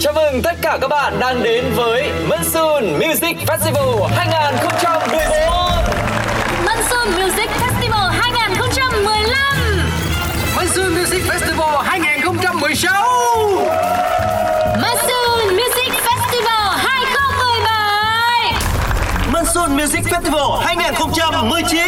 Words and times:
Chào 0.00 0.12
mừng 0.12 0.42
tất 0.42 0.54
cả 0.62 0.78
các 0.80 0.88
bạn 0.88 1.20
đang 1.20 1.42
đến 1.42 1.64
với 1.74 2.12
Monsoon 2.28 2.84
Music 2.98 3.36
Festival 3.46 4.06
2014 4.06 5.10
Monsoon 6.64 7.08
Music 7.20 7.50
Festival 7.60 8.08
2015 8.10 9.36
Monsoon 10.56 10.94
Music 10.94 11.22
Festival 11.28 11.82
2016 11.82 12.92
Monsoon 14.82 15.56
Music 15.56 15.92
Festival 16.02 16.76
2017 16.76 18.52
Monsoon 19.32 19.76
Music 19.76 20.04
Festival 20.04 20.58
2019 20.64 21.80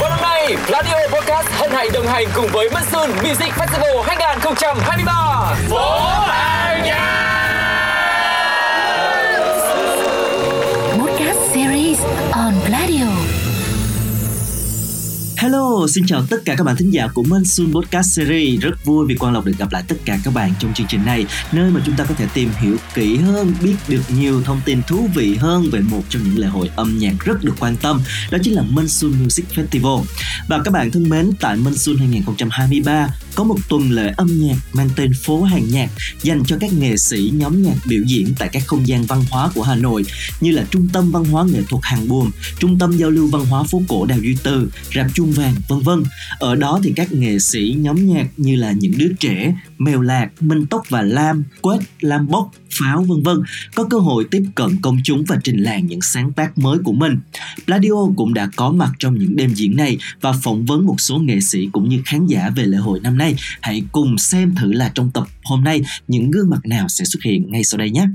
Và 0.00 0.08
năm 0.08 0.18
nay, 0.22 0.56
Radio 0.68 0.96
Podcast 1.12 1.48
hân 1.50 1.70
hạnh 1.70 1.88
đồng 1.92 2.06
hành 2.06 2.26
cùng 2.34 2.48
với 2.52 2.70
Monsoon 2.70 3.10
Music 3.10 3.52
Festival 3.58 4.02
2023 4.06 5.12
Phố 5.70 6.00
Hàng 6.00 6.61
Hello, 15.42 15.86
xin 15.88 16.06
chào 16.06 16.22
tất 16.30 16.36
cả 16.44 16.54
các 16.58 16.64
bạn 16.64 16.76
thính 16.76 16.90
giả 16.90 17.08
của 17.14 17.22
Minh 17.22 17.44
Sun 17.44 17.72
Podcast 17.72 18.16
Series. 18.16 18.60
Rất 18.60 18.84
vui 18.84 19.06
vì 19.06 19.14
Quang 19.14 19.32
Lộc 19.32 19.44
được 19.44 19.52
gặp 19.58 19.72
lại 19.72 19.82
tất 19.88 19.96
cả 20.04 20.18
các 20.24 20.34
bạn 20.34 20.52
trong 20.58 20.74
chương 20.74 20.86
trình 20.86 21.04
này 21.04 21.26
Nơi 21.52 21.70
mà 21.70 21.80
chúng 21.86 21.96
ta 21.96 22.04
có 22.04 22.14
thể 22.14 22.26
tìm 22.34 22.50
hiểu 22.60 22.76
kỹ 22.94 23.16
hơn, 23.16 23.54
biết 23.62 23.74
được 23.88 24.02
nhiều 24.18 24.42
thông 24.42 24.60
tin 24.64 24.82
thú 24.82 25.08
vị 25.14 25.34
hơn 25.34 25.70
về 25.72 25.80
một 25.80 26.02
trong 26.08 26.22
những 26.22 26.38
lễ 26.38 26.46
hội 26.46 26.70
âm 26.76 26.98
nhạc 26.98 27.12
rất 27.24 27.44
được 27.44 27.54
quan 27.60 27.76
tâm 27.76 28.02
Đó 28.30 28.38
chính 28.42 28.54
là 28.54 28.62
Minh 28.62 28.88
Sun 28.88 29.12
Music 29.22 29.46
Festival. 29.54 30.04
Và 30.48 30.60
các 30.64 30.70
bạn 30.70 30.90
thân 30.90 31.08
mến, 31.08 31.30
tại 31.40 31.56
Minh 31.56 31.74
Sun 31.74 31.96
2023 31.96 33.08
có 33.34 33.44
một 33.44 33.58
tuần 33.68 33.90
lễ 33.90 34.14
âm 34.16 34.40
nhạc 34.40 34.56
mang 34.72 34.88
tên 34.96 35.12
Phố 35.22 35.42
Hàng 35.42 35.70
Nhạc 35.70 35.90
dành 36.22 36.42
cho 36.46 36.56
các 36.60 36.72
nghệ 36.72 36.96
sĩ 36.96 37.32
nhóm 37.34 37.62
nhạc 37.62 37.76
biểu 37.88 38.02
diễn 38.06 38.34
tại 38.38 38.48
các 38.48 38.62
không 38.66 38.86
gian 38.86 39.04
văn 39.04 39.24
hóa 39.30 39.50
của 39.54 39.62
Hà 39.62 39.74
Nội 39.74 40.04
như 40.40 40.50
là 40.50 40.64
Trung 40.70 40.88
tâm 40.92 41.10
Văn 41.10 41.24
hóa 41.24 41.44
Nghệ 41.44 41.62
thuật 41.68 41.84
Hàng 41.84 42.08
Buồm, 42.08 42.30
Trung 42.58 42.78
tâm 42.78 42.96
Giao 42.96 43.10
lưu 43.10 43.26
Văn 43.26 43.44
hóa 43.44 43.62
Phố 43.62 43.82
Cổ 43.88 44.06
Đào 44.06 44.18
Duy 44.18 44.36
Từ, 44.42 44.70
Rạp 44.94 45.14
Chuông 45.14 45.32
Vàng, 45.32 45.54
vân 45.68 45.80
vân. 45.80 46.02
Ở 46.38 46.54
đó 46.54 46.80
thì 46.82 46.92
các 46.96 47.12
nghệ 47.12 47.38
sĩ 47.38 47.76
nhóm 47.78 48.06
nhạc 48.06 48.26
như 48.36 48.56
là 48.56 48.72
những 48.72 48.92
đứa 48.98 49.12
trẻ, 49.20 49.54
Mèo 49.78 50.00
Lạc, 50.00 50.42
Minh 50.42 50.66
Tóc 50.66 50.82
và 50.88 51.02
Lam, 51.02 51.44
Quết, 51.60 51.80
Lam 52.00 52.28
Bốc, 52.28 52.50
Pháo 52.70 53.02
vân 53.02 53.22
vân 53.22 53.36
có 53.74 53.84
cơ 53.84 53.98
hội 53.98 54.26
tiếp 54.30 54.42
cận 54.54 54.76
công 54.82 54.98
chúng 55.04 55.24
và 55.28 55.38
trình 55.44 55.62
làng 55.62 55.86
những 55.86 56.02
sáng 56.02 56.32
tác 56.32 56.58
mới 56.58 56.78
của 56.84 56.92
mình. 56.92 57.18
Pladio 57.66 58.06
cũng 58.16 58.34
đã 58.34 58.50
có 58.56 58.72
mặt 58.72 58.90
trong 58.98 59.18
những 59.18 59.36
đêm 59.36 59.54
diễn 59.54 59.76
này 59.76 59.98
và 60.20 60.32
phỏng 60.42 60.64
vấn 60.64 60.86
một 60.86 61.00
số 61.00 61.18
nghệ 61.18 61.40
sĩ 61.40 61.68
cũng 61.72 61.88
như 61.88 62.02
khán 62.04 62.26
giả 62.26 62.50
về 62.56 62.64
lễ 62.64 62.76
hội 62.76 63.00
năm 63.00 63.18
nay. 63.18 63.21
Hãy 63.60 63.82
cùng 63.92 64.18
xem 64.18 64.54
thử 64.54 64.72
là 64.72 64.90
trong 64.94 65.10
tập 65.10 65.24
hôm 65.44 65.64
nay, 65.64 65.80
những 66.08 66.30
gương 66.30 66.50
mặt 66.50 66.60
nào 66.64 66.88
sẽ 66.88 67.04
xuất 67.04 67.22
hiện 67.24 67.50
ngay 67.50 67.64
sau 67.64 67.78
đây 67.78 67.90
nhé. 67.90 68.06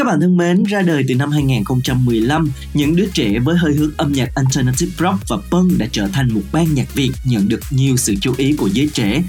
Các 0.00 0.06
bạn 0.06 0.20
thân 0.20 0.36
mến, 0.36 0.62
ra 0.62 0.82
đời 0.82 1.04
từ 1.08 1.14
năm 1.14 1.30
2015, 1.30 2.52
những 2.74 2.96
đứa 2.96 3.06
trẻ 3.14 3.38
với 3.38 3.56
hơi 3.56 3.74
hướng 3.74 3.90
âm 3.96 4.12
nhạc 4.12 4.34
alternative 4.34 4.92
rock 4.98 5.28
và 5.28 5.36
punk 5.50 5.78
đã 5.78 5.86
trở 5.92 6.08
thành 6.08 6.34
một 6.34 6.40
ban 6.52 6.74
nhạc 6.74 6.94
Việt 6.94 7.10
nhận 7.24 7.48
được 7.48 7.60
nhiều 7.70 7.96
sự 7.96 8.14
chú 8.20 8.34
ý 8.36 8.52
của 8.52 8.66
giới 8.66 8.88
trẻ. 8.94 9.22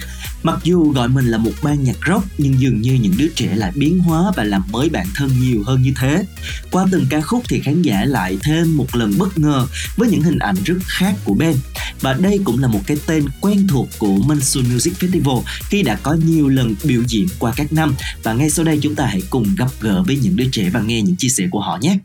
Mặc 0.43 0.59
dù 0.63 0.91
gọi 0.91 1.09
mình 1.09 1.25
là 1.25 1.37
một 1.37 1.51
ban 1.63 1.83
nhạc 1.83 1.95
rock 2.07 2.25
nhưng 2.37 2.59
dường 2.59 2.81
như 2.81 2.93
những 2.93 3.13
đứa 3.17 3.27
trẻ 3.35 3.55
lại 3.55 3.71
biến 3.75 3.99
hóa 3.99 4.31
và 4.35 4.43
làm 4.43 4.63
mới 4.71 4.89
bản 4.89 5.07
thân 5.15 5.29
nhiều 5.41 5.63
hơn 5.65 5.81
như 5.81 5.93
thế. 5.95 6.25
Qua 6.71 6.85
từng 6.91 7.05
ca 7.09 7.21
khúc 7.21 7.43
thì 7.49 7.59
khán 7.59 7.81
giả 7.81 8.05
lại 8.05 8.37
thêm 8.43 8.77
một 8.77 8.95
lần 8.95 9.13
bất 9.17 9.37
ngờ 9.37 9.67
với 9.97 10.09
những 10.09 10.21
hình 10.21 10.39
ảnh 10.39 10.55
rất 10.65 10.77
khác 10.85 11.15
của 11.23 11.33
Ben. 11.33 11.55
Và 12.01 12.13
đây 12.13 12.39
cũng 12.43 12.59
là 12.59 12.67
một 12.67 12.81
cái 12.87 12.97
tên 13.05 13.25
quen 13.41 13.67
thuộc 13.67 13.89
của 13.97 14.15
Monsoon 14.15 14.65
Music 14.73 14.93
Festival 14.99 15.41
khi 15.69 15.83
đã 15.83 15.95
có 15.95 16.17
nhiều 16.25 16.49
lần 16.49 16.75
biểu 16.83 17.01
diễn 17.07 17.27
qua 17.39 17.53
các 17.55 17.73
năm. 17.73 17.95
Và 18.23 18.33
ngay 18.33 18.49
sau 18.49 18.65
đây 18.65 18.79
chúng 18.81 18.95
ta 18.95 19.05
hãy 19.05 19.21
cùng 19.29 19.55
gặp 19.57 19.71
gỡ 19.81 20.03
với 20.07 20.17
những 20.21 20.35
đứa 20.35 20.45
trẻ 20.51 20.60
và 20.69 20.81
nghe 20.81 21.01
những 21.01 21.15
chia 21.17 21.29
sẻ 21.29 21.43
của 21.51 21.59
họ 21.59 21.77
nhé. 21.81 21.97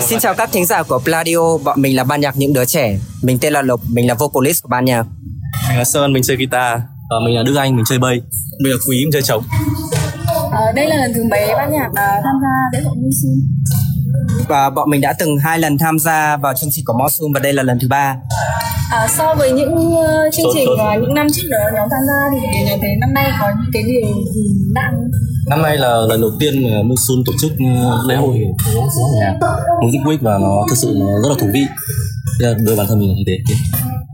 Xin 0.00 0.18
chào 0.18 0.34
các 0.34 0.52
thính 0.52 0.66
giả 0.66 0.82
của 0.82 0.98
Pladio, 0.98 1.58
bọn 1.64 1.82
mình 1.82 1.96
là 1.96 2.04
ban 2.04 2.20
nhạc 2.20 2.36
những 2.36 2.52
đứa 2.52 2.64
trẻ. 2.64 2.98
Mình 3.22 3.38
tên 3.38 3.52
là 3.52 3.62
Lộc, 3.62 3.80
mình 3.88 4.08
là 4.08 4.14
vocalist 4.14 4.62
của 4.62 4.68
ban 4.68 4.84
nhạc. 4.84 5.06
Mình 5.68 5.78
là 5.78 5.84
Sơn, 5.84 6.12
mình 6.12 6.22
chơi 6.22 6.36
guitar 6.36 6.80
Và 7.10 7.16
mình 7.24 7.36
là 7.36 7.42
Đức 7.42 7.54
Anh, 7.56 7.76
mình 7.76 7.84
chơi 7.88 7.98
bass 7.98 8.22
Mình 8.62 8.72
là 8.72 8.78
Quý, 8.88 9.04
mình 9.04 9.12
chơi 9.12 9.22
trống 9.22 9.42
Ờ, 10.52 10.72
đây 10.72 10.86
là 10.86 10.96
lần 10.96 11.12
thứ 11.14 11.24
mấy 11.30 11.54
ban 11.56 11.72
nhạc 11.72 11.88
à, 11.94 12.20
tham 12.24 12.34
gia 12.42 12.78
lễ 12.78 12.84
hội 12.84 12.96
Monsoon? 12.96 13.36
Và 14.48 14.70
bọn 14.70 14.90
mình 14.90 15.00
đã 15.00 15.12
từng 15.18 15.38
hai 15.38 15.58
lần 15.58 15.78
tham 15.78 15.98
gia 15.98 16.36
vào 16.36 16.54
chương 16.54 16.70
trình 16.72 16.84
của 16.86 16.92
Monsoon 16.98 17.32
và 17.34 17.40
đây 17.40 17.52
là 17.52 17.62
lần 17.62 17.78
thứ 17.82 17.88
ba. 17.88 18.16
À, 18.92 19.08
so 19.08 19.34
với 19.34 19.52
những 19.52 19.74
uh, 19.74 20.34
chương 20.36 20.46
trình 20.54 20.68
và 20.78 20.96
những 20.96 21.14
năm 21.14 21.26
trước 21.32 21.48
đó 21.50 21.58
nhóm 21.74 21.88
tham 21.90 22.00
gia 22.08 22.20
thì 22.32 22.64
nhóm 22.70 22.78
thấy 22.80 22.90
năm 23.00 23.14
nay 23.14 23.30
có 23.40 23.46
những 23.60 23.70
cái 23.72 23.82
điều 23.82 24.14
gì 24.34 24.50
nặng 24.74 24.99
Năm 25.50 25.62
nay 25.62 25.76
là 25.78 25.96
lần 26.08 26.20
đầu 26.20 26.30
tiên 26.40 26.54
mà 26.62 26.70
Monsoon 26.82 27.24
tổ 27.26 27.32
chức 27.40 27.50
ờ, 27.82 28.02
lễ 28.08 28.16
hội 28.16 28.38
nhạc 29.20 29.38
Music 29.84 30.00
Week 30.00 30.18
và 30.20 30.38
nó 30.38 30.64
thực 30.68 30.76
sự 30.76 30.94
nó 31.00 31.06
rất 31.06 31.28
là 31.28 31.34
thú 31.38 31.46
vị. 31.54 31.60
Đối 32.40 32.54
với 32.66 32.76
bản 32.76 32.86
thân 32.86 32.98
mình 32.98 33.08
là 33.08 33.14
như 33.14 33.24
thế. 33.26 33.54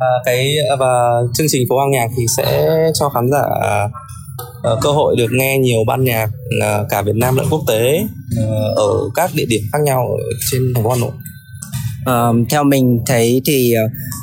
Và 0.00 0.06
cái 0.25 0.56
và 0.78 0.86
chương 1.34 1.46
trình 1.50 1.66
phố 1.69 1.76
âm 1.76 1.91
nhạc 1.91 2.06
thì 2.16 2.22
sẽ 2.36 2.69
cho 2.94 3.08
khán 3.08 3.30
giả 3.30 3.42
ờ, 4.62 4.78
cơ 4.82 4.91
hội 4.91 5.16
được 5.19 5.28
nghe 5.32 5.58
nhiều 5.58 5.78
ban 5.86 6.04
nhạc 6.04 6.28
ờ, 6.60 6.86
cả 6.91 7.02
Việt 7.02 7.16
Nam 7.16 7.36
lẫn 7.36 7.46
quốc 7.50 7.62
tế 7.66 8.00
ờ, 8.36 8.75
ở 8.76 8.92
các 9.14 9.30
địa 9.34 9.46
điểm 9.48 9.62
khác 9.72 9.78
nhau 9.84 10.08
ở 10.08 10.25
trên 10.50 10.62
thành 10.75 10.84
phố 10.84 10.91
Hà 10.91 10.96
Nội. 10.96 11.12
Ờ, 12.04 12.32
theo 12.50 12.64
mình 12.64 13.00
thấy 13.06 13.42
thì 13.46 13.75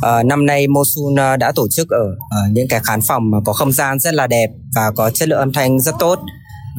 ờ, 0.01 0.23
năm 0.23 0.45
nay 0.45 0.67
Monsoon 0.67 1.15
ờ, 1.17 1.37
đã 1.37 1.51
tổ 1.55 1.67
chức 1.71 1.89
ở 1.89 2.05
ờ, 2.29 2.41
những 2.51 2.67
cái 2.69 2.79
khán 2.83 3.01
phòng 3.01 3.31
mà 3.31 3.37
có 3.45 3.53
không 3.53 3.71
gian 3.71 3.99
rất 3.99 4.13
là 4.13 4.27
đẹp 4.27 4.49
và 4.75 4.91
có 4.95 5.09
chất 5.09 5.29
lượng 5.29 5.39
âm 5.39 5.53
thanh 5.53 5.79
rất 5.79 5.95
tốt 5.99 6.19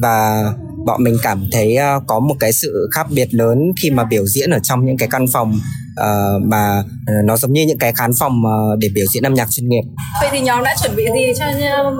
và 0.01 0.43
bọn 0.85 1.03
mình 1.03 1.17
cảm 1.23 1.47
thấy 1.51 1.75
ờ, 1.75 1.99
có 2.07 2.19
một 2.19 2.35
cái 2.39 2.53
sự 2.53 2.89
khác 2.91 3.07
biệt 3.09 3.27
lớn 3.31 3.71
khi 3.81 3.89
mà 3.89 4.03
biểu 4.03 4.25
diễn 4.25 4.49
ở 4.49 4.59
trong 4.59 4.85
những 4.85 4.97
cái 4.97 5.07
căn 5.11 5.25
phòng 5.33 5.59
ờ, 5.95 6.39
mà 6.43 6.83
ờ, 7.07 7.13
nó 7.25 7.37
giống 7.37 7.53
như 7.53 7.65
những 7.67 7.77
cái 7.77 7.93
khán 7.93 8.11
phòng 8.19 8.45
ờ, 8.45 8.75
để 8.79 8.89
biểu 8.93 9.05
diễn 9.13 9.23
âm 9.23 9.33
nhạc 9.33 9.47
chuyên 9.51 9.69
nghiệp. 9.69 9.83
vậy 10.21 10.29
thì 10.31 10.41
nhóm 10.41 10.63
đã 10.63 10.75
chuẩn 10.83 10.95
bị 10.95 11.05
gì 11.15 11.33
cho 11.39 11.45
nhau 11.59 11.95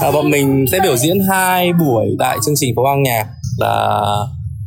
À, 0.00 0.10
bọn 0.10 0.30
mình 0.30 0.64
sẽ 0.72 0.78
biểu 0.82 0.96
diễn 0.96 1.20
hai 1.30 1.72
buổi 1.72 2.06
tại 2.18 2.38
chương 2.46 2.54
trình 2.56 2.74
phố 2.76 2.84
âm 2.84 3.02
nhạc 3.02 3.26
là 3.58 4.00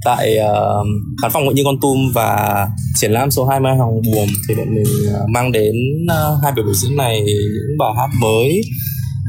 tại 0.05 0.37
uh, 0.39 0.85
khán 1.21 1.31
phòng 1.31 1.45
Nguyễn 1.45 1.55
Như 1.55 1.63
Con 1.65 1.79
Tum 1.81 1.97
và 2.13 2.67
triển 3.01 3.11
lãm 3.11 3.31
số 3.31 3.45
20 3.45 3.71
Hồng 3.79 4.01
Buồm 4.01 4.27
thì 4.49 4.55
bọn 4.55 4.75
mình 4.75 4.83
uh, 5.23 5.29
mang 5.29 5.51
đến 5.51 5.75
uh, 6.05 6.43
hai 6.43 6.51
buổi 6.51 6.63
biểu 6.63 6.73
diễn 6.73 6.97
này 6.97 7.21
những 7.21 7.77
bài 7.79 7.89
hát 7.97 8.09
mới 8.21 8.61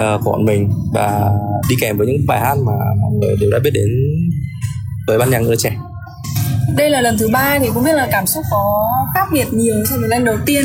uh, 0.02 0.24
của 0.24 0.32
bọn 0.32 0.44
mình 0.44 0.70
và 0.92 1.30
đi 1.68 1.76
kèm 1.80 1.98
với 1.98 2.06
những 2.06 2.26
bài 2.26 2.40
hát 2.40 2.54
mà 2.54 2.72
mọi 3.02 3.12
người 3.20 3.36
đều 3.40 3.50
đã 3.50 3.58
biết 3.58 3.70
đến 3.74 3.88
với 5.06 5.18
ban 5.18 5.30
nhạc 5.30 5.38
người 5.38 5.56
trẻ. 5.56 5.76
đây 6.76 6.90
là 6.90 7.00
lần 7.00 7.16
thứ 7.18 7.28
ba 7.32 7.58
thì 7.58 7.68
không 7.74 7.84
biết 7.84 7.94
là 7.94 8.08
cảm 8.12 8.26
xúc 8.26 8.44
có 8.50 8.90
khác 9.14 9.26
biệt 9.32 9.46
nhiều 9.52 9.84
so 9.90 9.96
với 9.96 10.08
lần 10.08 10.24
đầu 10.24 10.36
tiên 10.46 10.64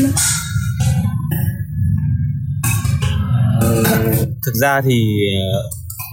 không? 3.85 4.13
thực 4.45 4.53
ra 4.62 4.81
thì 4.81 5.06
ờ, 5.53 5.69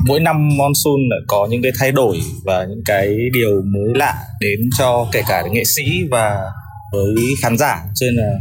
mỗi 0.06 0.20
năm 0.20 0.48
monsoon 0.56 1.08
lại 1.10 1.20
có 1.26 1.46
những 1.50 1.62
cái 1.62 1.72
thay 1.78 1.92
đổi 1.92 2.20
và 2.44 2.64
những 2.64 2.82
cái 2.84 3.16
điều 3.32 3.62
mới 3.62 3.94
lạ 3.94 4.14
đến 4.40 4.60
cho 4.78 5.06
kể 5.12 5.22
cả 5.28 5.42
nghệ 5.52 5.64
sĩ 5.64 5.82
và 6.10 6.50
với 6.92 7.24
khán 7.42 7.58
giả 7.58 7.84
cho 7.94 8.06
nên 8.06 8.16
là 8.16 8.32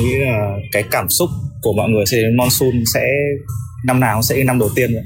nghĩ 0.00 0.14
là 0.14 0.48
cái 0.72 0.84
cảm 0.90 1.08
xúc 1.08 1.30
của 1.62 1.72
mọi 1.72 1.88
người 1.88 2.06
sẽ 2.06 2.16
đến 2.16 2.36
monsoon 2.36 2.84
sẽ 2.94 3.00
năm 3.84 4.00
nào 4.00 4.16
cũng 4.16 4.22
sẽ 4.22 4.36
như 4.36 4.44
năm 4.44 4.58
đầu 4.58 4.68
tiên 4.74 4.90
vậy 4.94 5.02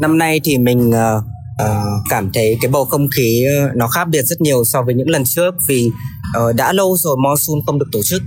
Năm 0.00 0.18
nay 0.18 0.40
thì 0.44 0.58
mình 0.58 0.90
ờ, 0.90 1.22
ờ, 1.58 1.84
cảm 2.10 2.30
thấy 2.34 2.58
cái 2.60 2.70
bầu 2.70 2.84
không 2.84 3.08
khí 3.16 3.44
ờ, 3.60 3.70
nó 3.74 3.88
khác 3.88 4.08
biệt 4.08 4.22
rất 4.22 4.40
nhiều 4.40 4.64
so 4.64 4.82
với 4.82 4.94
những 4.94 5.10
lần 5.10 5.22
trước 5.26 5.54
vì 5.68 5.90
ờ, 6.34 6.52
đã 6.52 6.72
lâu 6.72 6.96
rồi 6.96 7.16
Monsoon 7.24 7.58
không 7.66 7.78
được 7.78 7.86
tổ 7.92 8.00
chức. 8.04 8.22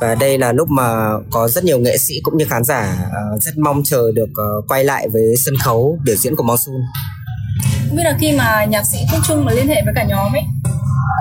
Và 0.00 0.14
đây 0.14 0.38
là 0.38 0.52
lúc 0.52 0.68
mà 0.68 0.84
có 1.30 1.48
rất 1.48 1.64
nhiều 1.64 1.78
nghệ 1.78 1.96
sĩ 1.98 2.14
cũng 2.22 2.36
như 2.36 2.44
khán 2.44 2.64
giả 2.64 3.08
ờ, 3.12 3.38
rất 3.40 3.58
mong 3.58 3.82
chờ 3.84 4.12
được 4.14 4.28
ờ, 4.34 4.60
quay 4.68 4.84
lại 4.84 5.08
với 5.08 5.22
sân 5.44 5.54
khấu 5.64 5.98
biểu 6.04 6.16
diễn 6.16 6.36
của 6.36 6.42
Monsoon. 6.42 6.76
không 7.88 7.96
biết 7.96 8.02
là 8.04 8.16
khi 8.20 8.32
mà 8.32 8.64
nhạc 8.64 8.86
sĩ 8.86 8.98
Quốc 9.12 9.20
Trung 9.28 9.44
mà 9.44 9.52
liên 9.52 9.68
hệ 9.68 9.82
với 9.84 9.94
cả 9.96 10.04
nhóm 10.08 10.32
ấy 10.32 10.42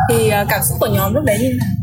thì 0.10 0.30
cảm 0.50 0.62
xúc 0.70 0.78
của 0.80 0.88
nhóm 0.88 1.14
lúc 1.14 1.24
đấy 1.24 1.38
như 1.42 1.50
thế 1.52 1.58
nào 1.60 1.79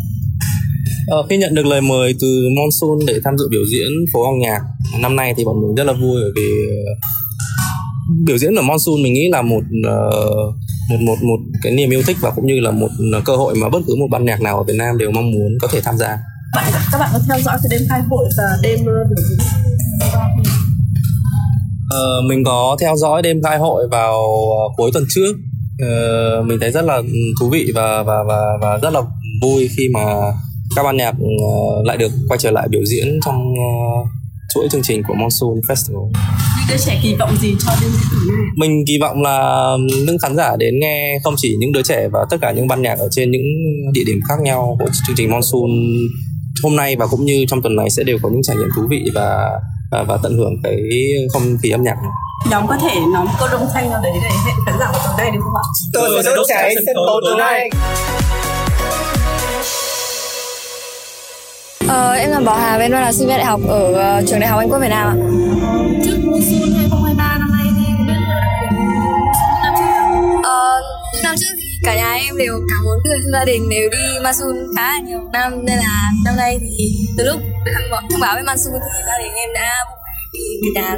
Ờ, 1.06 1.26
khi 1.31 1.37
nhận 1.37 1.55
được 1.55 1.67
lời 1.67 1.81
mời 1.81 2.14
từ 2.20 2.49
Monsoon 2.56 3.06
để 3.06 3.20
tham 3.25 3.38
dự 3.38 3.49
biểu 3.50 3.62
diễn 3.73 3.88
phố 4.12 4.25
âm 4.25 4.38
nhạc 4.38 4.61
năm 5.00 5.17
nay 5.17 5.35
thì 5.37 5.44
bọn 5.44 5.56
mình 5.61 5.75
rất 5.75 5.85
là 5.85 5.93
vui 5.93 6.20
bởi 6.23 6.31
vì 6.37 6.50
ờ, 6.87 6.93
biểu 8.26 8.38
diễn 8.38 8.55
ở 8.55 8.62
Monsoon 8.62 9.03
mình 9.03 9.12
nghĩ 9.12 9.29
là 9.32 9.43
một 9.43 9.62
ờ, 9.85 10.11
một 10.91 11.00
một 11.00 11.17
một 11.23 11.37
cái 11.62 11.73
niềm 11.73 11.91
yêu 11.91 12.03
thích 12.06 12.17
và 12.20 12.31
cũng 12.31 12.47
như 12.47 12.61
là 12.61 12.70
một 12.70 12.88
cơ 13.25 13.37
hội 13.37 13.55
mà 13.55 13.69
bất 13.69 13.79
cứ 13.87 13.94
một 13.94 14.06
ban 14.11 14.25
nhạc 14.25 14.41
nào 14.41 14.56
ở 14.56 14.62
Việt 14.62 14.76
Nam 14.76 14.99
đều 14.99 15.11
mong 15.11 15.31
muốn 15.31 15.58
có 15.61 15.69
thể 15.73 15.81
tham 15.81 15.99
gia. 15.99 16.19
bạn 16.55 16.73
các 16.93 16.99
bạn 16.99 17.11
có 17.12 17.19
theo 17.29 17.38
dõi 17.41 17.58
cái 17.62 17.79
đêm 17.79 17.88
khai 17.88 18.00
hội 18.11 18.26
và 18.38 18.44
đêm 18.62 18.79
ờ, 18.87 19.05
biểu 19.08 19.25
diễn 19.29 19.38
Ờ, 21.91 22.23
mình 22.29 22.44
có 22.44 22.76
theo 22.81 22.97
dõi 22.97 23.23
đêm 23.23 23.43
khai 23.43 23.58
hội 23.58 23.88
vào 23.91 24.12
ờ, 24.50 24.75
cuối 24.76 24.91
tuần 24.94 25.05
trước 25.08 25.32
uh, 25.82 26.47
mình 26.47 26.58
thấy 26.61 26.70
rất 26.70 26.85
là 26.85 27.03
thú 27.41 27.49
vị 27.50 27.73
và 27.75 28.03
và 28.03 28.23
và 28.29 28.38
và 28.61 28.79
rất 28.82 28.91
là 28.91 29.00
vui 29.43 29.69
khi 29.76 29.88
mà 29.94 30.00
các 30.76 30.82
ban 30.82 30.96
nhạc 30.96 31.11
uh, 31.11 31.87
lại 31.87 31.96
được 31.96 32.12
quay 32.28 32.38
trở 32.38 32.50
lại 32.50 32.69
biểu 32.70 32.84
diễn 32.84 33.20
trong 33.25 33.52
uh, 33.52 34.08
chuỗi 34.55 34.69
chương 34.70 34.82
trình 34.82 35.02
của 35.08 35.14
Monsoon 35.14 35.61
Festival. 35.69 36.06
Những 36.58 36.67
đứa 36.69 36.76
trẻ 36.76 37.00
kỳ 37.02 37.14
vọng 37.14 37.37
gì 37.40 37.55
cho 37.67 37.73
đêm 37.81 37.90
diễn 37.90 38.08
tử 38.12 38.19
này? 38.28 38.46
Mình 38.56 38.84
kỳ 38.87 38.99
vọng 39.00 39.23
là 39.23 39.67
những 40.06 40.19
khán 40.19 40.37
giả 40.37 40.56
đến 40.58 40.81
nghe 40.81 41.19
không 41.25 41.34
chỉ 41.37 41.56
những 41.61 41.73
đứa 41.73 41.82
trẻ 41.82 42.08
và 42.12 42.20
tất 42.31 42.37
cả 42.40 42.52
những 42.52 42.69
ban 42.69 42.82
nhạc 42.82 42.99
ở 42.99 43.08
trên 43.11 43.31
những 43.31 43.43
địa 43.93 44.05
điểm 44.06 44.20
khác 44.28 44.34
nhau 44.43 44.76
của 44.78 44.87
chương 45.06 45.17
trình 45.17 45.31
Monsoon 45.31 45.70
hôm 46.62 46.76
nay 46.76 46.96
và 46.96 47.06
cũng 47.06 47.25
như 47.25 47.44
trong 47.49 47.62
tuần 47.62 47.76
này 47.76 47.90
sẽ 47.90 48.02
đều 48.05 48.19
có 48.22 48.29
những 48.29 48.43
trải 48.43 48.56
nghiệm 48.56 48.69
thú 48.76 48.82
vị 48.90 49.05
và 49.14 49.50
và, 49.90 50.02
và 50.02 50.19
tận 50.22 50.37
hưởng 50.37 50.55
cái 50.62 50.76
không 51.32 51.43
khí 51.62 51.70
âm 51.70 51.82
nhạc 51.82 51.94
này. 51.94 52.12
Nhóm 52.50 52.67
có 52.67 52.76
thể 52.82 53.00
một 53.00 53.31
câu 53.38 53.49
đông 53.52 53.67
thanh 53.75 53.90
nào 53.90 54.00
đấy 54.02 54.12
để 54.14 54.31
hẹn 54.46 54.56
khán 54.67 54.75
giả 54.81 54.87
vào 54.93 55.00
tối 55.06 55.14
nay 55.19 55.31
được 55.31 55.40
không 55.43 55.55
ạ? 55.55 55.64
Tôi 55.93 56.22
sẽ 56.25 56.31
đốt 56.37 56.46
cháy 56.49 56.75
sân 56.87 56.94
khấu 56.94 57.20
tối 57.25 57.34
nay. 57.38 57.70
Ờ, 61.88 62.12
em 62.12 62.31
là 62.31 62.41
Bảo 62.41 62.56
Hà, 62.59 62.77
em 62.77 62.91
là 62.93 63.12
sinh 63.12 63.29
viên 63.29 63.37
đại 63.37 63.44
học 63.47 63.61
ở 63.69 63.81
uh, 64.19 64.29
trường 64.29 64.41
Đại 64.41 64.49
học 64.50 64.59
Anh 64.59 64.69
Quốc 64.71 64.79
Việt 64.79 64.88
Nam 64.91 65.09
ạ. 65.09 65.15
Trước 66.05 66.17
Monsoon 66.25 66.71
2023 66.77 67.38
năm 67.38 67.50
nay 67.53 67.67
thì 67.77 67.85
biết 68.06 68.15
năm 69.62 69.75
Ờ, 70.43 70.81
năm 71.25 71.35
trước 71.38 71.55
thì 71.56 71.67
cả 71.87 71.94
nhà 71.97 72.12
em 72.15 72.37
đều 72.38 72.53
cả 72.69 72.75
bốn 72.85 72.99
người 73.05 73.19
trong 73.23 73.33
gia 73.33 73.44
đình 73.44 73.62
đều 73.71 73.88
đi 73.91 74.19
Masun 74.25 74.56
khá 74.77 74.83
là 74.93 74.99
nhiều 75.06 75.21
năm 75.33 75.65
nên 75.65 75.77
là 75.79 76.11
năm 76.25 76.35
nay 76.37 76.59
thì 76.61 76.91
từ 77.19 77.25
lúc 77.25 77.41
thông 77.75 77.91
báo- 77.91 78.03
thông 78.11 78.21
báo 78.21 78.37
về 78.37 78.43
thì 78.82 79.03
gia 79.06 79.19
đình 79.25 79.32
em 79.37 79.49
đã 79.55 79.71
đi 80.32 80.41
cả 80.75 80.81
nhà 80.82 80.97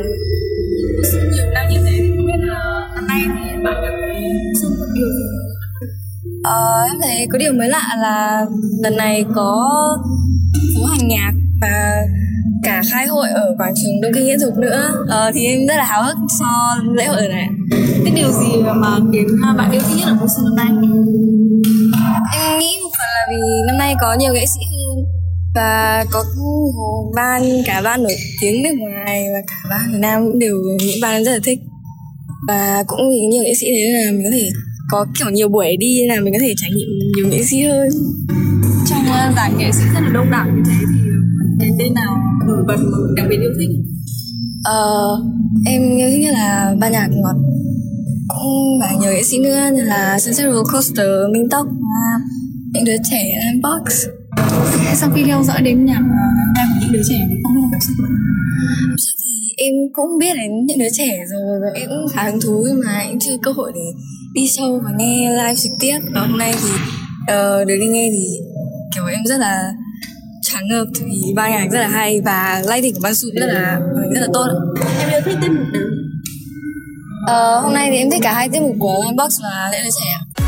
nhiều 1.34 1.46
năm 1.54 1.66
như 1.70 1.78
thế 1.84 1.90
thì 1.98 2.10
không 2.16 2.26
biết 2.26 2.38
là 2.40 2.88
năm 2.94 3.06
nay 3.06 3.20
thì 3.26 3.62
bạn 3.64 3.74
cảm 3.82 3.92
thấy 4.00 4.20
Masun 4.54 4.72
có 4.80 4.86
điều 4.94 5.06
gì 5.08 5.24
Ờ, 6.44 6.82
em 6.92 7.00
thấy 7.02 7.26
có 7.32 7.38
điều 7.38 7.52
mới 7.52 7.68
lạ 7.68 7.82
là 7.98 8.46
lần 8.82 8.96
này 8.96 9.24
có 9.34 9.68
phố 10.76 10.84
hành 10.84 11.08
nhạc 11.08 11.32
và 11.60 12.02
cả 12.62 12.82
khai 12.90 13.06
hội 13.06 13.28
ở 13.28 13.54
quảng 13.58 13.72
trường 13.76 14.00
Đông 14.02 14.12
Kinh 14.14 14.24
Nghĩa 14.24 14.38
Dục 14.38 14.54
nữa. 14.58 14.92
Ờ, 15.08 15.30
thì 15.34 15.46
em 15.46 15.66
rất 15.66 15.76
là 15.76 15.84
háo 15.84 16.02
hức 16.02 16.16
cho 16.40 16.46
lễ 16.94 17.04
hội 17.04 17.28
này. 17.28 17.48
cái 18.04 18.14
điều 18.16 18.32
gì 18.32 18.62
mà 18.62 18.98
khiến 19.12 19.26
bạn 19.56 19.70
yêu 19.70 19.80
thích 19.88 19.96
nhất 19.98 20.06
ở 20.06 20.14
Monsoon 20.14 20.44
năm 20.44 20.56
nay? 20.56 20.66
Em 22.32 22.58
nghĩ 22.58 22.78
một 22.82 22.90
phần 22.98 23.08
là 23.14 23.26
vì 23.30 23.36
năm 23.66 23.78
nay 23.78 23.94
có 24.00 24.16
nhiều 24.18 24.32
nghệ 24.34 24.44
sĩ 24.46 24.60
hơn 24.70 25.04
và 25.54 26.04
có 26.10 26.24
ban 27.16 27.42
cả 27.66 27.80
ban 27.84 28.02
nổi 28.02 28.16
tiếng 28.40 28.62
nước 28.62 28.74
ngoài 28.78 29.24
và 29.32 29.40
cả 29.46 29.56
ban 29.70 29.92
Việt 29.92 29.98
Nam 29.98 30.22
cũng 30.24 30.38
đều 30.38 30.56
những 30.78 31.00
ban 31.02 31.14
em 31.14 31.24
rất 31.24 31.32
là 31.32 31.38
thích 31.44 31.58
và 32.48 32.84
cũng 32.86 33.10
vì 33.10 33.26
nhiều 33.26 33.42
nghệ 33.42 33.52
sĩ 33.60 33.66
thế 33.66 34.04
là 34.04 34.12
mình 34.12 34.22
có 34.24 34.30
thể 34.32 34.48
có 34.90 35.06
kiểu 35.18 35.30
nhiều 35.30 35.48
buổi 35.48 35.76
đi 35.76 36.00
nên 36.00 36.08
là 36.08 36.20
mình 36.20 36.32
có 36.32 36.38
thể 36.40 36.54
trải 36.56 36.70
nghiệm 36.70 36.88
nhiều 37.16 37.28
nghệ 37.28 37.44
sĩ 37.44 37.62
hơn 37.62 37.88
Uh, 39.18 39.36
dàn 39.36 39.58
nghệ 39.58 39.72
sĩ 39.72 39.82
rất 39.94 40.00
là 40.00 40.10
đông 40.14 40.30
đảo 40.30 40.46
như 40.56 40.62
thế 40.66 40.74
thì 40.78 41.00
cái 41.60 41.70
tên 41.78 41.94
nào? 41.94 42.18
Nổi 42.46 42.64
bật 42.66 42.76
mà 42.76 42.98
đặc 43.16 43.26
biệt 43.30 43.36
yêu 43.40 43.50
thích? 43.58 43.68
Ờ, 44.64 44.82
em 45.66 45.96
yêu 45.96 46.08
thích 46.10 46.20
nhất 46.20 46.32
là 46.32 46.74
ban 46.80 46.92
nhạc 46.92 47.08
ngọt. 47.10 47.36
Cũng 48.28 48.78
và 48.80 48.92
nhiều 49.00 49.12
nghệ 49.12 49.22
sĩ 49.22 49.38
nữa 49.38 49.58
như 49.74 49.82
là 49.82 50.18
Sunset 50.18 50.46
Roller 50.46 50.72
Coaster, 50.72 51.08
Minh 51.32 51.48
Tóc 51.50 51.66
và 51.66 52.20
những 52.72 52.84
đứa 52.84 52.96
trẻ 53.10 53.24
Box. 53.62 54.06
Sau 54.94 55.10
khi 55.14 55.24
theo 55.24 55.42
dõi 55.44 55.62
đến 55.62 55.84
nhạc 55.84 56.00
uh, 56.00 56.56
của 56.56 56.78
những 56.80 56.92
đứa 56.92 57.02
trẻ 57.08 57.26
thì 57.28 57.34
không 57.44 57.70
cảm 57.72 57.80
xúc 57.80 57.96
em 59.58 59.74
cũng 59.92 60.18
biết 60.18 60.34
đến 60.36 60.50
những 60.66 60.78
đứa 60.78 60.90
trẻ 60.92 61.24
rồi 61.30 61.60
và 61.60 61.80
em 61.80 61.88
cũng 61.88 62.08
khá 62.12 62.22
hứng 62.22 62.40
thú 62.40 62.64
nhưng 62.66 62.80
mà 62.84 62.98
em 62.98 63.18
chưa 63.20 63.36
cơ 63.42 63.52
hội 63.52 63.72
để 63.74 63.80
đi 64.34 64.42
show 64.46 64.80
và 64.84 64.90
nghe 64.98 65.30
live 65.30 65.54
trực 65.54 65.72
tiếp. 65.80 65.98
Và 66.14 66.20
hôm 66.20 66.38
nay 66.38 66.54
thì 66.62 66.68
ờ, 67.26 67.64
được 67.64 67.76
đi 67.80 67.86
nghe 67.86 68.08
thì 68.12 68.24
kiểu 68.94 69.06
em 69.06 69.24
rất 69.24 69.36
là 69.36 69.72
choáng 70.42 70.68
ngợp 70.68 70.86
vì 71.04 71.32
ban 71.36 71.50
nhạc 71.50 71.66
rất 71.72 71.80
là 71.80 71.88
hay 71.88 72.20
và 72.24 72.62
lighting 72.68 72.94
của 72.94 73.00
ban 73.02 73.14
su 73.14 73.28
rất 73.34 73.46
là 73.46 73.80
rất 74.14 74.20
là 74.20 74.26
tốt. 74.32 74.46
Em 75.00 75.10
yêu 75.10 75.20
thích 75.24 75.38
tiết 75.42 75.48
mục 75.48 75.66
nào? 75.72 75.82
Ờ, 77.26 77.60
hôm 77.60 77.74
nay 77.74 77.88
thì 77.90 77.96
em 77.96 78.10
thích 78.10 78.20
cả 78.22 78.32
hai 78.32 78.48
tiết 78.48 78.60
mục 78.60 78.76
của 78.78 79.04
Box 79.16 79.40
và 79.42 79.68
lễ 79.72 79.78
đứa 79.84 79.90
trẻ. 80.00 80.44